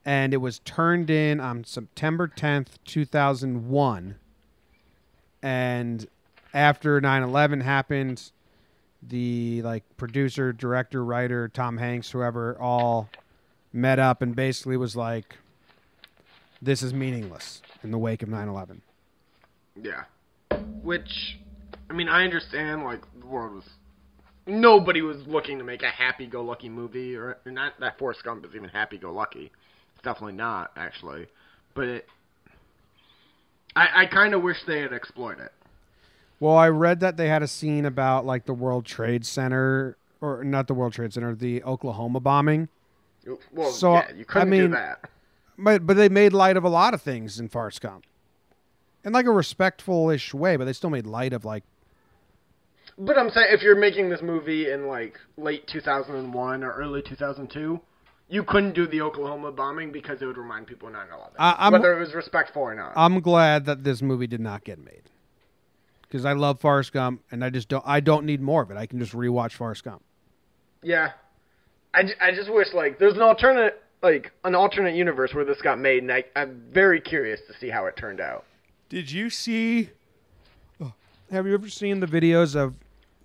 And 0.03 0.33
it 0.33 0.37
was 0.37 0.57
turned 0.65 1.11
in 1.11 1.39
on 1.39 1.63
September 1.63 2.27
10th, 2.27 2.79
2001. 2.85 4.15
And 5.43 6.07
after 6.55 6.99
9/11 6.99 7.61
happened, 7.61 8.31
the 9.03 9.61
like 9.61 9.83
producer, 9.95 10.51
director, 10.53 11.05
writer, 11.05 11.49
Tom 11.49 11.77
Hanks, 11.77 12.09
whoever 12.09 12.59
all 12.59 13.09
met 13.71 13.99
up 13.99 14.23
and 14.23 14.35
basically 14.35 14.75
was 14.75 14.95
like 14.95 15.35
this 16.61 16.81
is 16.83 16.93
meaningless 16.93 17.61
in 17.83 17.91
the 17.91 17.97
wake 17.97 18.21
of 18.23 18.29
9/11. 18.29 18.81
Yeah, 19.81 20.03
which 20.81 21.39
I 21.89 21.93
mean, 21.93 22.09
I 22.09 22.23
understand. 22.23 22.83
Like 22.83 23.01
the 23.19 23.25
world 23.25 23.55
was, 23.55 23.63
nobody 24.45 25.01
was 25.01 25.25
looking 25.27 25.57
to 25.59 25.63
make 25.63 25.83
a 25.83 25.89
happy-go-lucky 25.89 26.69
movie, 26.69 27.15
or 27.15 27.37
not 27.45 27.79
that 27.79 27.97
Forrest 27.97 28.23
Gump 28.23 28.45
is 28.45 28.55
even 28.55 28.69
happy-go-lucky. 28.69 29.51
It's 29.95 30.03
definitely 30.03 30.33
not 30.33 30.71
actually, 30.75 31.27
but 31.75 31.85
it. 31.85 32.07
I, 33.75 34.03
I 34.03 34.05
kind 34.07 34.33
of 34.33 34.41
wish 34.41 34.57
they 34.65 34.81
had 34.81 34.91
explored 34.93 35.39
it. 35.39 35.53
Well, 36.39 36.55
I 36.57 36.69
read 36.69 36.99
that 37.01 37.17
they 37.17 37.27
had 37.27 37.43
a 37.43 37.47
scene 37.47 37.85
about 37.85 38.25
like 38.25 38.45
the 38.45 38.53
World 38.53 38.85
Trade 38.85 39.25
Center, 39.25 39.95
or 40.21 40.43
not 40.43 40.67
the 40.67 40.73
World 40.73 40.93
Trade 40.93 41.13
Center, 41.13 41.35
the 41.35 41.63
Oklahoma 41.63 42.19
bombing. 42.19 42.67
Well, 43.53 43.71
So, 43.71 43.93
yeah, 43.93 44.11
you 44.15 44.25
couldn't 44.25 44.47
I 44.47 44.51
mean- 44.51 44.61
do 44.61 44.67
that. 44.69 45.09
But 45.61 45.85
but 45.85 45.95
they 45.97 46.09
made 46.09 46.33
light 46.33 46.57
of 46.57 46.63
a 46.63 46.69
lot 46.69 46.93
of 46.93 47.01
things 47.01 47.39
in 47.39 47.49
Forrest 47.49 47.81
Gump, 47.81 48.05
in 49.03 49.11
like 49.13 49.25
a 49.25 49.31
respectful-ish 49.31 50.33
way. 50.33 50.55
But 50.55 50.65
they 50.65 50.73
still 50.73 50.89
made 50.89 51.05
light 51.05 51.33
of 51.33 51.43
like 51.45 51.63
But 52.97 53.17
I'm 53.17 53.29
saying 53.29 53.47
if 53.51 53.61
you're 53.61 53.75
making 53.75 54.09
this 54.09 54.21
movie 54.21 54.71
in 54.71 54.87
like 54.87 55.19
late 55.37 55.67
2001 55.67 56.63
or 56.63 56.71
early 56.71 57.01
2002, 57.01 57.79
you 58.29 58.43
couldn't 58.43 58.73
do 58.73 58.87
the 58.87 59.01
Oklahoma 59.01 59.51
bombing 59.51 59.91
because 59.91 60.21
it 60.21 60.25
would 60.25 60.37
remind 60.37 60.67
people 60.67 60.87
of 60.87 60.93
9/11, 60.93 61.31
I- 61.39 61.69
whether 61.69 61.95
it 61.95 61.99
was 61.99 62.13
respectful 62.13 62.61
or 62.61 62.75
not. 62.75 62.93
I'm 62.95 63.19
glad 63.19 63.65
that 63.65 63.83
this 63.83 64.01
movie 64.01 64.27
did 64.27 64.41
not 64.41 64.63
get 64.63 64.79
made 64.79 65.09
because 66.03 66.25
I 66.25 66.33
love 66.33 66.59
Forrest 66.59 66.93
Gump 66.93 67.21
and 67.31 67.43
I 67.43 67.49
just 67.49 67.67
don't 67.69 67.83
I 67.85 67.99
don't 67.99 68.25
need 68.25 68.41
more 68.41 68.61
of 68.61 68.71
it. 68.71 68.77
I 68.77 68.85
can 68.85 68.99
just 68.99 69.13
rewatch 69.13 69.53
Forrest 69.53 69.83
Gump. 69.83 70.03
yeah, 70.81 71.11
I, 71.93 72.03
I 72.21 72.31
just 72.31 72.49
wish 72.51 72.67
like 72.73 72.97
there's 72.99 73.15
an 73.15 73.21
alternate 73.23 73.81
like 74.01 74.31
an 74.43 74.55
alternate 74.55 74.95
universe 74.95 75.33
where 75.33 75.45
this 75.45 75.61
got 75.61 75.79
made, 75.79 76.03
and 76.03 76.11
I, 76.11 76.23
I'm 76.35 76.63
very 76.71 77.01
curious 77.01 77.41
to 77.47 77.53
see 77.59 77.69
how 77.69 77.85
it 77.85 77.95
turned 77.95 78.21
out. 78.21 78.45
Did 78.87 79.11
you 79.11 79.29
see? 79.29 79.89
Have 81.31 81.45
you 81.45 81.53
ever 81.53 81.69
seen 81.69 81.99
the 81.99 82.07
videos 82.07 82.55
of 82.55 82.73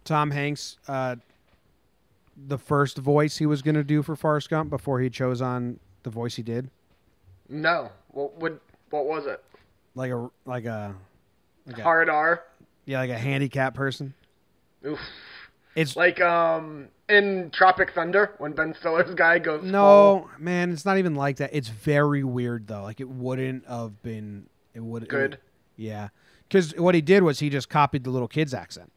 Tom 0.04 0.30
Hanks, 0.30 0.76
uh, 0.88 1.16
the 2.48 2.58
first 2.58 2.98
voice 2.98 3.38
he 3.38 3.46
was 3.46 3.62
going 3.62 3.76
to 3.76 3.84
do 3.84 4.02
for 4.02 4.14
Forrest 4.14 4.50
Gump 4.50 4.68
before 4.68 5.00
he 5.00 5.08
chose 5.08 5.40
on 5.40 5.78
the 6.02 6.10
voice 6.10 6.36
he 6.36 6.42
did? 6.42 6.68
No, 7.48 7.90
what 8.08 8.34
what 8.38 8.60
what 8.90 9.06
was 9.06 9.26
it? 9.26 9.42
Like 9.94 10.10
a 10.10 10.28
like 10.44 10.66
a 10.66 10.94
like 11.66 11.78
a, 11.78 11.82
Hard 11.82 12.08
R. 12.08 12.42
yeah 12.84 13.00
like 13.00 13.10
a 13.10 13.18
handicap 13.18 13.74
person. 13.74 14.12
Oof. 14.86 15.00
It's 15.76 15.96
Like 15.96 16.20
um 16.20 16.88
in 17.08 17.50
Tropic 17.52 17.92
Thunder 17.94 18.34
when 18.38 18.52
Ben 18.52 18.74
Stiller's 18.78 19.14
guy 19.14 19.38
goes 19.38 19.60
full- 19.60 19.70
no 19.70 20.30
man. 20.38 20.72
It's 20.72 20.84
not 20.84 20.98
even 20.98 21.14
like 21.14 21.36
that. 21.38 21.50
It's 21.52 21.68
very 21.68 22.24
weird 22.24 22.66
though. 22.66 22.82
Like 22.82 23.00
it 23.00 23.08
wouldn't 23.08 23.66
have 23.68 24.02
been. 24.02 24.46
It 24.74 24.80
would 24.82 25.08
Good. 25.08 25.38
yeah, 25.76 26.08
because 26.48 26.74
what 26.76 26.94
he 26.94 27.00
did 27.00 27.22
was 27.22 27.38
he 27.40 27.48
just 27.50 27.68
copied 27.68 28.04
the 28.04 28.10
little 28.10 28.26
kid's 28.28 28.52
accent 28.54 28.90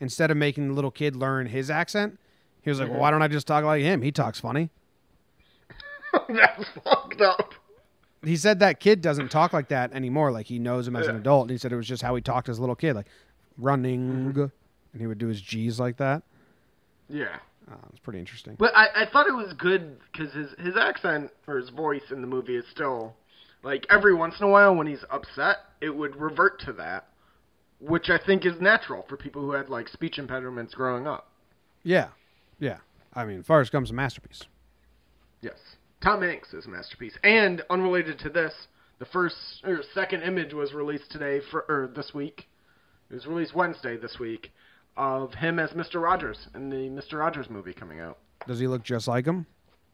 instead 0.00 0.30
of 0.30 0.36
making 0.36 0.68
the 0.68 0.74
little 0.74 0.90
kid 0.90 1.14
learn 1.14 1.46
his 1.46 1.70
accent. 1.70 2.18
He 2.62 2.70
was 2.70 2.78
like, 2.78 2.86
Mm-hmm. 2.86 2.94
"Well, 2.94 3.02
why 3.02 3.10
don't 3.10 3.22
I 3.22 3.28
just 3.28 3.46
talk 3.46 3.64
like 3.64 3.82
him? 3.82 4.02
He 4.02 4.10
talks 4.12 4.40
funny." 4.40 4.70
That's 6.28 6.64
fucked 6.84 7.20
up. 7.20 7.54
he 8.24 8.36
said 8.36 8.60
that 8.60 8.80
kid 8.80 9.00
doesn't 9.00 9.30
talk 9.30 9.52
like 9.52 9.68
that 9.68 9.92
anymore. 9.92 10.30
Like 10.32 10.46
he 10.46 10.58
knows 10.58 10.86
him 10.86 10.96
as 10.96 11.06
an 11.06 11.16
adult. 11.16 11.42
And 11.44 11.50
he 11.50 11.58
said 11.58 11.72
it 11.72 11.76
was 11.76 11.86
just 11.88 12.02
how 12.02 12.14
he 12.14 12.20
talked 12.22 12.48
as 12.48 12.58
a 12.58 12.60
little 12.60 12.76
kid, 12.76 12.94
like 12.94 13.06
running, 13.58 14.32
Mm-hmm. 14.32 14.44
And 14.92 15.00
he 15.00 15.06
would 15.06 15.18
do 15.18 15.28
his 15.28 15.40
G's 15.40 15.78
like 15.80 15.96
that. 15.98 16.22
Yeah. 17.08 17.36
Uh, 17.70 17.76
it's 17.90 18.00
pretty 18.00 18.18
interesting. 18.18 18.56
But 18.58 18.74
I, 18.74 19.02
I 19.02 19.06
thought 19.10 19.26
it 19.26 19.34
was 19.34 19.52
good 19.54 19.98
because 20.10 20.32
his 20.34 20.50
his 20.58 20.76
accent 20.76 21.30
or 21.46 21.58
his 21.58 21.70
voice 21.70 22.10
in 22.10 22.20
the 22.20 22.26
movie 22.26 22.56
is 22.56 22.64
still 22.70 23.14
like 23.62 23.86
every 23.88 24.14
once 24.14 24.34
in 24.40 24.46
a 24.46 24.50
while 24.50 24.74
when 24.74 24.86
he's 24.86 25.04
upset, 25.10 25.58
it 25.80 25.90
would 25.90 26.16
revert 26.16 26.60
to 26.62 26.72
that, 26.74 27.08
which 27.80 28.10
I 28.10 28.18
think 28.18 28.44
is 28.44 28.60
natural 28.60 29.04
for 29.08 29.16
people 29.16 29.42
who 29.42 29.52
had 29.52 29.68
like 29.68 29.88
speech 29.88 30.18
impediments 30.18 30.74
growing 30.74 31.06
up. 31.06 31.30
Yeah, 31.84 32.08
yeah. 32.58 32.78
I 33.14 33.24
mean, 33.24 33.42
Forrest 33.42 33.72
Gump's 33.72 33.90
a 33.90 33.94
masterpiece. 33.94 34.42
Yes, 35.40 35.58
Tom 36.02 36.22
Hanks 36.22 36.52
is 36.52 36.66
a 36.66 36.68
masterpiece. 36.68 37.16
And 37.22 37.62
unrelated 37.70 38.18
to 38.20 38.30
this, 38.30 38.52
the 38.98 39.06
first 39.06 39.36
or 39.64 39.82
second 39.94 40.22
image 40.22 40.52
was 40.52 40.72
released 40.72 41.10
today 41.10 41.40
for 41.50 41.64
or 41.68 41.92
this 41.94 42.12
week. 42.12 42.48
It 43.10 43.14
was 43.14 43.26
released 43.26 43.54
Wednesday 43.54 43.96
this 43.96 44.18
week 44.18 44.50
of 44.96 45.34
him 45.34 45.58
as 45.58 45.70
Mr. 45.70 46.02
Rogers 46.02 46.48
in 46.54 46.68
the 46.68 46.76
Mr. 46.76 47.18
Rogers 47.18 47.48
movie 47.48 47.72
coming 47.72 48.00
out. 48.00 48.18
Does 48.46 48.58
he 48.58 48.66
look 48.66 48.82
just 48.82 49.08
like 49.08 49.26
him? 49.26 49.46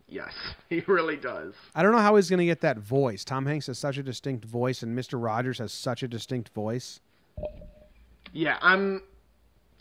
Yes, 0.09 0.33
he 0.69 0.81
really 0.87 1.17
does. 1.17 1.55
I 1.75 1.83
don't 1.83 1.93
know 1.93 1.99
how 1.99 2.17
he's 2.17 2.31
going 2.31 2.39
to 2.39 2.47
get 2.47 2.63
that 2.63 2.79
voice. 2.79 3.25
Tom 3.25 3.47
Hanks 3.47 3.67
has 3.67 3.79
such 3.79 3.99
a 3.99 4.03
distinct 4.03 4.45
voice, 4.45 4.83
and 4.83 4.97
Mr. 4.99 5.23
Rogers 5.23 5.59
has 5.59 5.73
such 5.73 6.03
a 6.03 6.09
distinct 6.09 6.49
voice. 6.55 7.01
Yeah, 8.33 8.59
I'm 8.61 9.03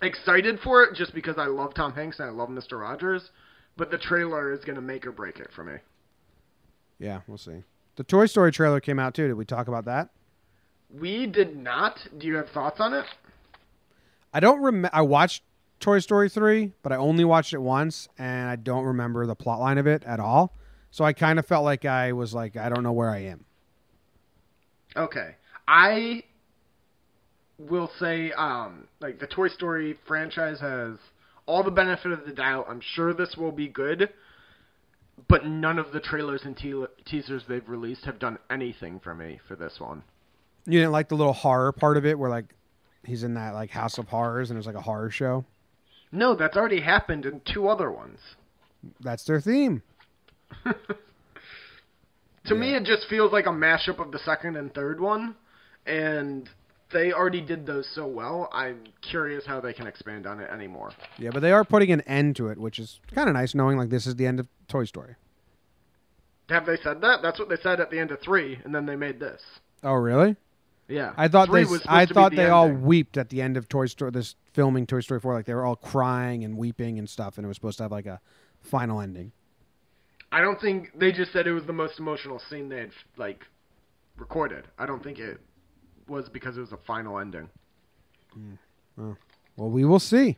excited 0.02 0.60
for 0.60 0.84
it 0.84 0.96
just 0.96 1.14
because 1.14 1.38
I 1.38 1.46
love 1.46 1.74
Tom 1.74 1.94
Hanks 1.94 2.20
and 2.20 2.30
I 2.30 2.32
love 2.32 2.50
Mr. 2.50 2.80
Rogers, 2.80 3.32
but 3.78 3.90
the 3.90 3.98
trailer 3.98 4.54
is 4.54 4.64
going 4.64 4.76
to 4.76 4.82
make 4.82 5.06
or 5.08 5.12
break 5.12 5.40
it 5.40 5.50
for 5.56 5.64
me. 5.64 5.76
Yeah, 7.00 7.22
we'll 7.28 7.38
see. 7.38 7.64
The 7.96 8.04
Toy 8.04 8.28
Story 8.28 8.52
trailer 8.52 8.80
came 8.80 9.00
out 9.00 9.14
too. 9.14 9.28
Did 9.28 9.36
we 9.36 9.46
talk 9.46 9.68
about 9.68 9.86
that? 9.86 10.10
We 10.90 11.26
did 11.26 11.58
not. 11.58 12.00
Do 12.18 12.28
you 12.28 12.36
have 12.36 12.50
thoughts 12.50 12.80
on 12.80 12.94
it? 12.94 13.06
I 14.38 14.40
don't 14.40 14.62
remember. 14.62 14.92
I 14.94 15.02
watched 15.02 15.42
Toy 15.80 15.98
Story 15.98 16.30
3, 16.30 16.72
but 16.84 16.92
I 16.92 16.98
only 16.98 17.26
watched 17.26 17.56
it 17.56 17.58
once, 17.58 18.08
and 18.20 18.48
I 18.48 18.56
don't 18.56 18.86
remember 18.86 19.26
the 19.26 19.34
plot 19.34 19.60
line 19.60 19.80
of 19.80 19.88
it 19.88 20.04
at 20.04 20.20
all. 20.20 20.54
So 20.92 21.04
I 21.04 21.14
kind 21.14 21.40
of 21.40 21.48
felt 21.48 21.66
like 21.66 21.86
I 21.86 22.12
was 22.12 22.36
like, 22.36 22.56
I 22.56 22.70
don't 22.70 22.84
know 22.84 22.92
where 22.92 23.10
I 23.10 23.24
am. 23.24 23.46
Okay. 24.96 25.34
I 25.68 26.24
will 27.58 27.90
say 28.00 28.32
um 28.34 28.88
like 29.00 29.18
the 29.20 29.26
Toy 29.26 29.48
Story 29.48 29.98
franchise 30.06 30.60
has 30.60 30.98
all 31.48 31.64
the 31.64 31.72
benefit 31.72 32.12
of 32.12 32.24
the 32.28 32.32
doubt. 32.32 32.68
I'm 32.70 32.82
sure 32.94 33.16
this 33.16 33.36
will 33.36 33.52
be 33.52 33.68
good, 33.68 34.14
but 35.28 35.48
none 35.48 35.80
of 35.80 35.92
the 35.94 36.00
trailers 36.00 36.44
and 36.44 36.56
te- 36.56 36.86
teasers 37.06 37.42
they've 37.50 37.68
released 37.68 38.06
have 38.06 38.20
done 38.20 38.38
anything 38.52 39.00
for 39.00 39.16
me 39.16 39.40
for 39.48 39.56
this 39.56 39.80
one. 39.80 40.04
You 40.68 40.78
didn't 40.78 40.92
like 40.92 41.10
the 41.10 41.16
little 41.16 41.34
horror 41.34 41.72
part 41.72 41.98
of 41.98 42.06
it, 42.06 42.20
where 42.20 42.30
like 42.30 42.54
he's 43.08 43.24
in 43.24 43.34
that 43.34 43.54
like 43.56 43.72
House 43.72 43.98
of 43.98 44.08
Horrors 44.08 44.50
and 44.50 44.58
there's 44.58 44.68
like 44.68 44.76
a 44.76 44.82
horror 44.82 45.10
show. 45.10 45.46
No, 46.12 46.36
that's 46.36 46.56
already 46.56 46.82
happened 46.82 47.26
in 47.26 47.42
two 47.52 47.68
other 47.68 47.92
ones. 47.92 48.20
That's 49.02 49.24
their 49.26 49.42
theme. 49.42 49.82
To 52.48 52.56
me, 52.56 52.76
it 52.76 52.86
just 52.86 53.08
feels 53.10 53.34
like 53.34 53.46
a 53.46 53.50
mashup 53.50 54.00
of 54.00 54.12
the 54.12 54.20
second 54.20 54.56
and 54.56 54.74
third 54.74 55.02
one, 55.02 55.36
and 55.86 56.50
they 56.94 57.12
already 57.12 57.42
did 57.42 57.66
those 57.66 57.86
so 57.94 58.08
well. 58.08 58.50
I'm 58.54 58.86
curious 59.02 59.46
how 59.46 59.60
they 59.60 59.74
can 59.74 59.86
expand 59.86 60.26
on 60.26 60.40
it 60.40 60.50
anymore. 60.50 60.92
Yeah, 61.18 61.32
but 61.34 61.42
they 61.42 61.52
are 61.52 61.66
putting 61.66 61.92
an 61.92 62.02
end 62.02 62.38
to 62.38 62.48
it, 62.48 62.58
which 62.58 62.80
is 62.80 63.02
kind 63.14 63.28
of 63.28 63.34
nice, 63.34 63.54
knowing 63.54 63.78
like 63.78 63.90
this 63.90 64.08
is 64.08 64.16
the 64.16 64.26
end 64.26 64.40
of 64.40 64.48
Toy 64.70 64.86
Story. 64.86 65.16
Have 66.50 66.66
they 66.66 66.78
said 66.82 67.02
that? 67.02 67.22
That's 67.22 67.38
what 67.38 67.50
they 67.50 67.58
said 67.62 67.82
at 67.82 67.92
the 67.92 68.00
end 68.00 68.12
of 68.12 68.22
three, 68.22 68.58
and 68.64 68.74
then 68.74 68.86
they 68.86 68.96
made 68.96 69.20
this. 69.20 69.42
Oh, 69.84 69.94
really? 69.96 70.38
Yeah, 70.88 71.14
I 71.18 71.28
thought 71.28 71.50
Three 71.50 71.64
they. 71.64 71.70
was 71.70 71.82
I 71.88 72.06
thought 72.06 72.32
the 72.32 72.38
they 72.38 72.50
all 72.50 72.68
ending. 72.68 72.84
weeped 72.84 73.18
at 73.18 73.30
the 73.30 73.42
end 73.42 73.58
of 73.58 73.68
Toy 73.68 73.88
Story. 73.88 74.12
This 74.12 74.36
filming 74.54 74.86
Toy 74.88 75.02
Story 75.02 75.20
four, 75.20 75.34
like 75.34 75.46
they 75.46 75.54
were 75.54 75.66
all 75.66 75.76
crying 75.76 76.44
and 76.44 76.58
weeping 76.58 76.98
and 76.98 77.10
stuff, 77.10 77.38
and 77.38 77.46
it 77.46 77.48
was 77.48 77.58
supposed 77.58 77.78
to 77.78 77.84
have 77.84 77.92
like 77.92 78.06
a 78.06 78.22
final 78.62 79.02
ending. 79.02 79.32
I 80.32 80.42
don't 80.42 80.60
think 80.60 80.92
they 80.98 81.12
just 81.12 81.32
said 81.34 81.46
it 81.48 81.54
was 81.54 81.66
the 81.66 81.74
most 81.74 82.00
emotional 82.00 82.40
scene 82.40 82.70
they 82.70 82.80
had 82.80 82.92
like 83.18 83.46
recorded. 84.18 84.66
I 84.78 84.86
don't 84.86 85.04
think 85.04 85.20
it 85.20 85.40
was 86.08 86.30
because 86.30 86.58
it 86.58 86.62
was 86.62 86.72
a 86.72 86.78
final 86.78 87.20
ending. 87.20 87.50
Well, 88.96 89.18
we 89.70 89.84
will 89.86 90.00
see. 90.00 90.38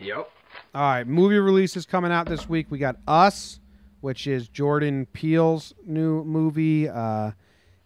Yep. 0.00 0.28
All 0.74 0.80
right, 0.82 1.06
movie 1.06 1.38
releases 1.38 1.86
coming 1.86 2.10
out 2.12 2.26
this 2.26 2.48
week. 2.48 2.66
We 2.70 2.78
got 2.78 2.96
Us, 3.06 3.60
which 4.00 4.26
is 4.26 4.48
Jordan 4.48 5.06
Peele's 5.12 5.74
new 5.84 6.24
movie. 6.24 6.88
Uh, 6.88 7.32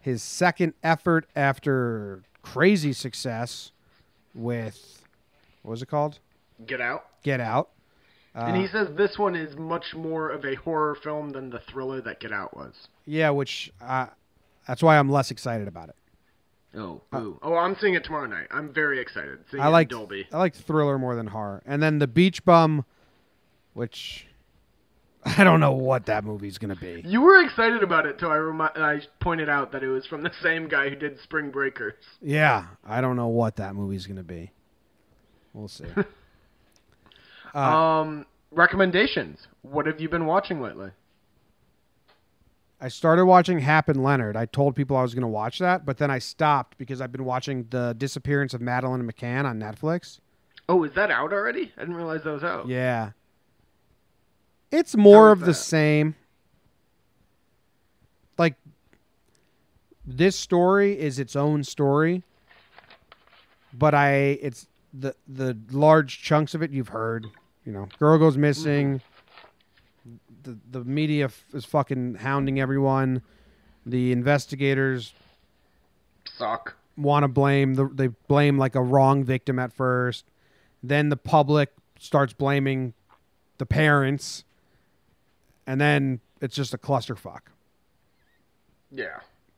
his 0.07 0.23
second 0.23 0.73
effort 0.85 1.27
after 1.35 2.23
crazy 2.41 2.93
success 2.93 3.73
with 4.37 5.03
what 5.63 5.73
was 5.73 5.83
it 5.83 5.87
called? 5.87 6.21
Get 6.65 6.81
out. 6.81 7.07
Get 7.25 7.41
Out. 7.41 7.71
Uh, 8.33 8.45
and 8.45 8.57
he 8.57 8.69
says 8.69 8.87
this 8.97 9.19
one 9.19 9.35
is 9.35 9.57
much 9.57 9.97
more 9.97 10.31
of 10.31 10.45
a 10.45 10.55
horror 10.55 10.95
film 10.95 11.31
than 11.31 11.51
the 11.51 11.59
thriller 11.59 12.01
that 12.03 12.21
Get 12.21 12.31
Out 12.33 12.57
was. 12.57 12.87
Yeah, 13.05 13.31
which 13.31 13.73
uh, 13.81 14.07
that's 14.69 14.81
why 14.81 14.97
I'm 14.97 15.11
less 15.11 15.33
excited 15.33 15.67
about 15.67 15.89
it. 15.89 15.97
Oh, 16.79 17.01
boo. 17.11 17.41
oh, 17.43 17.57
I'm 17.57 17.77
seeing 17.81 17.95
it 17.95 18.05
tomorrow 18.05 18.27
night. 18.27 18.47
I'm 18.53 18.73
very 18.73 19.01
excited. 19.01 19.41
Seeing 19.51 19.61
I 19.61 19.67
like 19.67 19.89
Dolby. 19.89 20.29
I 20.33 20.39
like 20.39 20.55
thriller 20.55 21.01
more 21.01 21.17
than 21.17 21.27
horror. 21.27 21.65
And 21.67 21.83
then 21.83 21.99
the 21.99 22.07
Beach 22.07 22.45
Bum, 22.45 22.85
which 23.73 24.29
I 25.27 25.45
don't 25.45 25.61
know 25.61 25.73
what 25.73 26.07
that 26.07 26.25
movie's 26.25 26.57
gonna 26.59 26.77
be. 26.77 27.03
You 27.05 27.21
were 27.21 27.43
excited 27.43 27.83
about 27.83 28.07
it 28.07 28.19
till 28.19 28.31
I 28.31 28.37
remi- 28.37 28.71
I 28.77 29.01
pointed 29.21 29.49
out 29.49 29.73
that 29.73 29.83
it 29.83 29.89
was 29.89 30.07
from 30.07 30.23
the 30.23 30.31
same 30.43 30.69
guy 30.69 30.89
who 30.89 30.97
did 30.97 31.19
Spring 31.21 31.51
Breakers. 31.51 31.95
Yeah, 32.23 32.67
I 32.85 33.01
don't 33.01 33.17
know 33.17 33.29
what 33.29 33.57
that 33.57 33.75
movie's 33.75 34.07
gonna 34.07 34.23
be. 34.23 34.53
We'll 35.53 35.69
see. 35.69 35.87
Uh, 37.55 37.59
um, 37.59 38.27
recommendations. 38.51 39.47
What 39.63 39.87
have 39.87 39.99
you 39.99 40.11
been 40.11 40.27
watching 40.27 40.61
lately? 40.61 40.91
I 42.79 42.89
started 42.89 43.25
watching 43.25 43.61
Hap 43.61 43.89
and 43.89 44.03
Leonard. 44.03 44.37
I 44.37 44.45
told 44.45 44.77
people 44.77 44.95
I 44.95 45.03
was 45.03 45.15
gonna 45.15 45.27
watch 45.29 45.59
that, 45.61 45.87
but 45.87 45.97
then 45.97 46.11
I 46.11 46.19
stopped 46.19 46.77
because 46.77 47.01
I've 47.01 47.13
been 47.13 47.25
watching 47.25 47.67
the 47.71 47.95
Disappearance 47.97 48.53
of 48.53 48.61
Madeleine 48.61 49.11
McCann 49.11 49.47
on 49.47 49.59
Netflix. 49.59 50.21
Oh, 50.69 50.85
is 50.85 50.93
that 50.97 51.11
out 51.11 51.33
already? 51.33 51.73
I 51.79 51.81
didn't 51.81 51.95
realize 51.97 52.25
that 52.25 52.33
was 52.33 52.45
out. 52.45 52.69
Yeah. 52.69 53.13
It's 54.77 54.95
more 54.97 55.31
of 55.31 55.41
is 55.43 55.47
the 55.47 55.55
same. 55.55 56.15
Like 58.37 58.57
this 60.05 60.37
story 60.37 60.99
is 60.99 61.19
its 61.19 61.35
own 61.35 61.65
story, 61.65 62.23
but 63.73 63.95
I 63.95 64.09
it's 64.43 64.67
the 64.93 65.15
the 65.27 65.57
large 65.71 66.23
chunks 66.23 66.55
of 66.55 66.63
it 66.63 66.71
you've 66.71 66.89
heard, 66.89 67.27
you 67.65 67.73
know, 67.73 67.89
girl 67.99 68.19
goes 68.19 68.37
missing. 68.37 69.01
The 70.43 70.59
the 70.71 70.85
media 70.85 71.25
f- 71.27 71.45
is 71.55 71.65
fucking 71.65 72.17
hounding 72.17 72.61
everyone. 72.61 73.23
The 73.87 74.13
investigators 74.13 75.15
Suck. 76.37 76.77
want 76.99 77.23
to 77.25 77.29
blame 77.29 77.75
the 77.75 77.89
they 77.89 78.09
blame 78.09 78.59
like 78.59 78.75
a 78.75 78.83
wrong 78.83 79.25
victim 79.25 79.59
at 79.59 79.73
first 79.73 80.25
then 80.83 81.09
the 81.09 81.17
public 81.17 81.73
starts 81.99 82.33
blaming 82.33 82.95
the 83.59 83.67
parents 83.67 84.45
and 85.67 85.81
then 85.81 86.21
it's 86.41 86.55
just 86.55 86.73
a 86.75 86.79
clusterfuck 86.79 87.41
Yeah. 88.91 89.07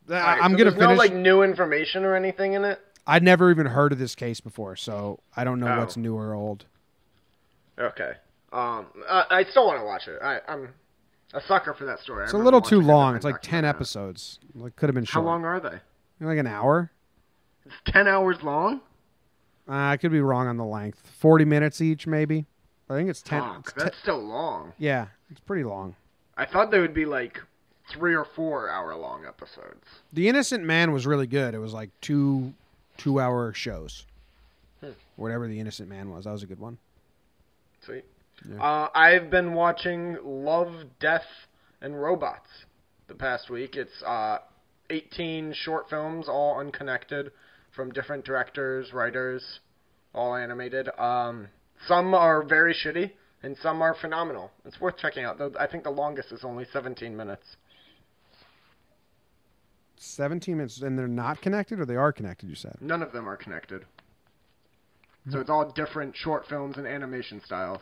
I, 0.09 0.13
Alright, 0.15 0.43
i'm 0.43 0.53
so 0.53 0.57
gonna 0.59 0.71
there's 0.71 0.75
finish 0.83 0.89
no 0.97 1.03
like 1.03 1.13
new 1.15 1.43
information 1.43 2.05
or 2.05 2.15
anything 2.17 2.55
in 2.55 2.65
it. 2.65 2.81
i'd 3.07 3.23
never 3.23 3.51
even 3.51 3.67
heard 3.67 3.93
of 3.93 3.99
this 3.99 4.15
case 4.15 4.41
before 4.41 4.75
so 4.77 5.21
i 5.37 5.45
don't 5.45 5.61
know 5.61 5.69
Oh. 5.75 5.79
what's 5.81 5.97
new 5.97 6.17
or 6.17 6.35
old 6.35 6.65
Okay. 7.81 8.11
Um, 8.53 8.87
I, 9.09 9.25
I 9.31 9.45
still 9.45 9.65
want 9.69 9.79
to 9.81 9.85
watch 9.85 10.09
it. 10.09 10.19
I, 10.21 10.41
I'm 10.49 10.71
a 11.33 11.41
sucker 11.47 11.75
for 11.75 11.85
that 11.85 12.01
story. 12.01 12.25
It's 12.25 12.33
a 12.33 12.37
little 12.39 12.61
too 12.61 12.81
long 12.81 13.15
it's 13.15 13.25
like 13.25 13.41
10 13.41 13.61
about 13.61 13.69
it. 13.69 13.71
episodes 13.77 14.41
it 14.65 14.75
could 14.75 14.89
have 14.89 14.97
been 14.97 15.05
short. 15.05 15.25
How 15.25 15.31
long 15.31 15.45
are 15.45 15.61
they? 15.61 15.79
like 16.27 16.39
an 16.39 16.49
hour 16.49 16.91
It's 17.65 17.75
ten 17.87 18.09
hours 18.09 18.39
long. 18.43 18.81
uh, 19.69 19.75
i 19.75 19.97
could 19.97 20.11
be 20.11 20.21
wrong 20.21 20.49
on 20.49 20.57
the 20.57 20.65
length 20.65 21.09
40 21.21 21.45
minutes 21.45 21.81
each 21.81 22.09
maybe 22.09 22.47
i 22.91 22.95
think 22.95 23.09
it's 23.09 23.23
10 23.23 23.41
Fuck, 23.43 23.59
it's 23.77 23.85
that's 23.85 23.99
still 24.03 24.19
long. 24.25 24.73
yeah 24.79 25.07
it's 25.31 25.41
pretty 25.41 25.65
long 25.65 25.95
I 26.37 26.47
thought 26.47 26.71
they 26.71 26.79
would 26.79 26.95
be 26.95 27.05
like 27.05 27.39
three 27.93 28.15
or 28.15 28.25
four 28.37 28.71
hour 28.71 28.95
long 28.95 29.25
episodes. 29.27 29.85
The 30.13 30.29
Innocent 30.29 30.63
Man 30.65 30.93
was 30.93 31.05
really 31.05 31.27
good. 31.27 31.53
It 31.53 31.59
was 31.59 31.73
like 31.73 31.91
two 32.01 32.55
two 32.97 33.21
hour 33.21 33.53
shows. 33.53 34.07
Whatever 35.17 35.49
The 35.49 35.59
Innocent 35.59 35.89
Man 35.89 36.11
was. 36.11 36.25
That 36.25 36.33
was 36.33 36.45
a 36.45 36.47
good 36.47 36.61
one. 36.61 36.79
Sweet. 37.85 38.05
Uh, 38.61 38.89
I've 38.95 39.31
been 39.31 39.53
watching 39.53 40.17
Love, 40.23 40.73
Death, 41.01 41.27
and 41.81 42.01
Robots 42.01 42.49
the 43.09 43.15
past 43.15 43.51
week. 43.51 43.75
It's 43.75 44.01
uh, 44.07 44.39
18 44.91 45.53
short 45.55 45.91
films, 45.91 46.29
all 46.29 46.61
unconnected, 46.61 47.33
from 47.75 47.91
different 47.91 48.25
directors, 48.25 48.93
writers, 48.93 49.43
all 50.15 50.37
animated. 50.37 50.89
Um, 50.99 51.49
some 51.89 52.15
are 52.15 52.45
very 52.45 52.75
shitty, 52.75 53.11
and 53.43 53.57
some 53.63 53.83
are 53.83 53.95
phenomenal. 53.95 54.51
It's 54.65 54.81
worth 54.81 54.97
checking 54.97 55.25
out. 55.25 55.39
Though 55.39 55.53
I 55.59 55.67
think 55.67 55.85
the 55.85 55.91
longest 55.91 56.33
is 56.33 56.45
only 56.45 56.67
17 56.73 57.17
minutes. 57.17 57.57
17 59.97 60.57
minutes 60.57 60.81
and 60.81 60.99
they're 60.99 61.09
not 61.09 61.41
connected 61.41 61.81
or 61.81 61.85
they 61.87 61.97
are 61.97 62.13
connected, 62.13 62.49
you 62.49 62.55
said. 62.55 62.77
None 62.81 63.03
of 63.03 63.13
them 63.13 63.29
are 63.29 63.37
connected. 63.37 63.85
So 65.31 65.41
it's 65.41 65.51
all 65.51 65.71
different 65.73 66.17
short 66.17 66.47
films 66.49 66.79
and 66.79 66.87
animation 66.87 67.43
styles. 67.45 67.81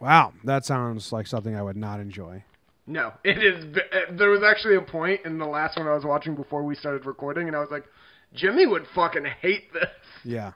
Wow, 0.00 0.32
that 0.44 0.64
sounds 0.64 1.12
like 1.12 1.26
something 1.26 1.54
I 1.54 1.62
would 1.62 1.76
not 1.76 2.00
enjoy. 2.00 2.44
No, 2.86 3.12
it 3.24 3.42
is. 3.42 3.76
uh, 3.76 4.12
There 4.16 4.30
was 4.30 4.42
actually 4.42 4.76
a 4.76 4.80
point 4.80 5.20
in 5.26 5.36
the 5.38 5.44
last 5.46 5.76
one 5.76 5.86
I 5.86 5.92
was 5.94 6.04
watching 6.04 6.34
before 6.34 6.62
we 6.62 6.74
started 6.74 7.04
recording, 7.04 7.46
and 7.48 7.54
I 7.56 7.60
was 7.60 7.70
like, 7.70 7.84
Jimmy 8.32 8.64
would 8.66 8.86
fucking 8.94 9.26
hate 9.42 9.70
this. 9.74 9.90
Yeah. 10.24 10.52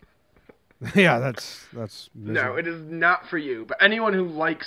yeah, 0.94 1.18
that's 1.18 1.66
that's 1.72 2.10
No, 2.14 2.56
it 2.56 2.66
is 2.66 2.80
not 2.90 3.28
for 3.28 3.38
you. 3.38 3.64
But 3.66 3.82
anyone 3.82 4.12
who 4.12 4.26
likes 4.26 4.66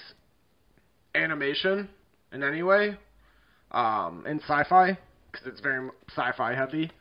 animation 1.14 1.90
in 2.32 2.44
any 2.44 2.64
way, 2.64 2.98
um, 3.72 4.24
and 4.26 4.40
sci-fi, 4.42 4.98
because 5.32 5.48
it's 5.48 5.60
very 5.60 5.90
sci-fi 6.10 6.54
heavy, 6.54 6.92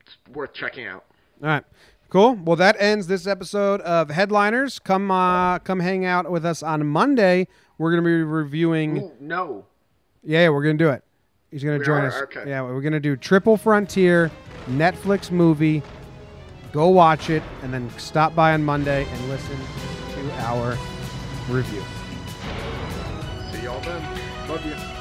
it's 0.00 0.16
worth 0.32 0.52
checking 0.54 0.86
out. 0.86 1.04
All 1.42 1.48
right. 1.48 1.64
Cool. 2.08 2.34
Well, 2.34 2.56
that 2.56 2.76
ends 2.78 3.08
this 3.08 3.26
episode 3.26 3.80
of 3.80 4.10
Headliners. 4.10 4.78
Come 4.78 5.10
uh 5.10 5.58
come 5.60 5.80
hang 5.80 6.04
out 6.04 6.30
with 6.30 6.46
us 6.46 6.62
on 6.62 6.86
Monday. 6.86 7.48
We're 7.78 7.90
going 7.90 8.02
to 8.02 8.06
be 8.08 8.22
reviewing 8.22 8.98
Ooh, 8.98 9.12
no. 9.20 9.66
Yeah, 10.22 10.48
we're 10.48 10.62
gonna 10.62 10.74
do 10.74 10.90
it. 10.90 11.04
He's 11.50 11.62
gonna 11.62 11.78
We 11.78 11.84
join 11.84 12.02
are? 12.02 12.08
us. 12.08 12.14
Okay. 12.22 12.44
Yeah, 12.48 12.62
we're 12.62 12.80
gonna 12.80 13.00
do 13.00 13.16
Triple 13.16 13.56
Frontier, 13.56 14.30
Netflix 14.68 15.30
movie. 15.30 15.82
Go 16.76 16.88
watch 16.88 17.30
it, 17.30 17.42
and 17.62 17.72
then 17.72 17.88
stop 17.98 18.34
by 18.34 18.52
on 18.52 18.62
Monday 18.62 19.06
and 19.10 19.28
listen 19.30 19.56
to 20.12 20.30
our 20.42 20.76
review. 21.48 21.82
See 23.50 23.62
y'all 23.64 23.80
then. 23.80 24.02
Love 24.46 24.66
you. 24.66 24.95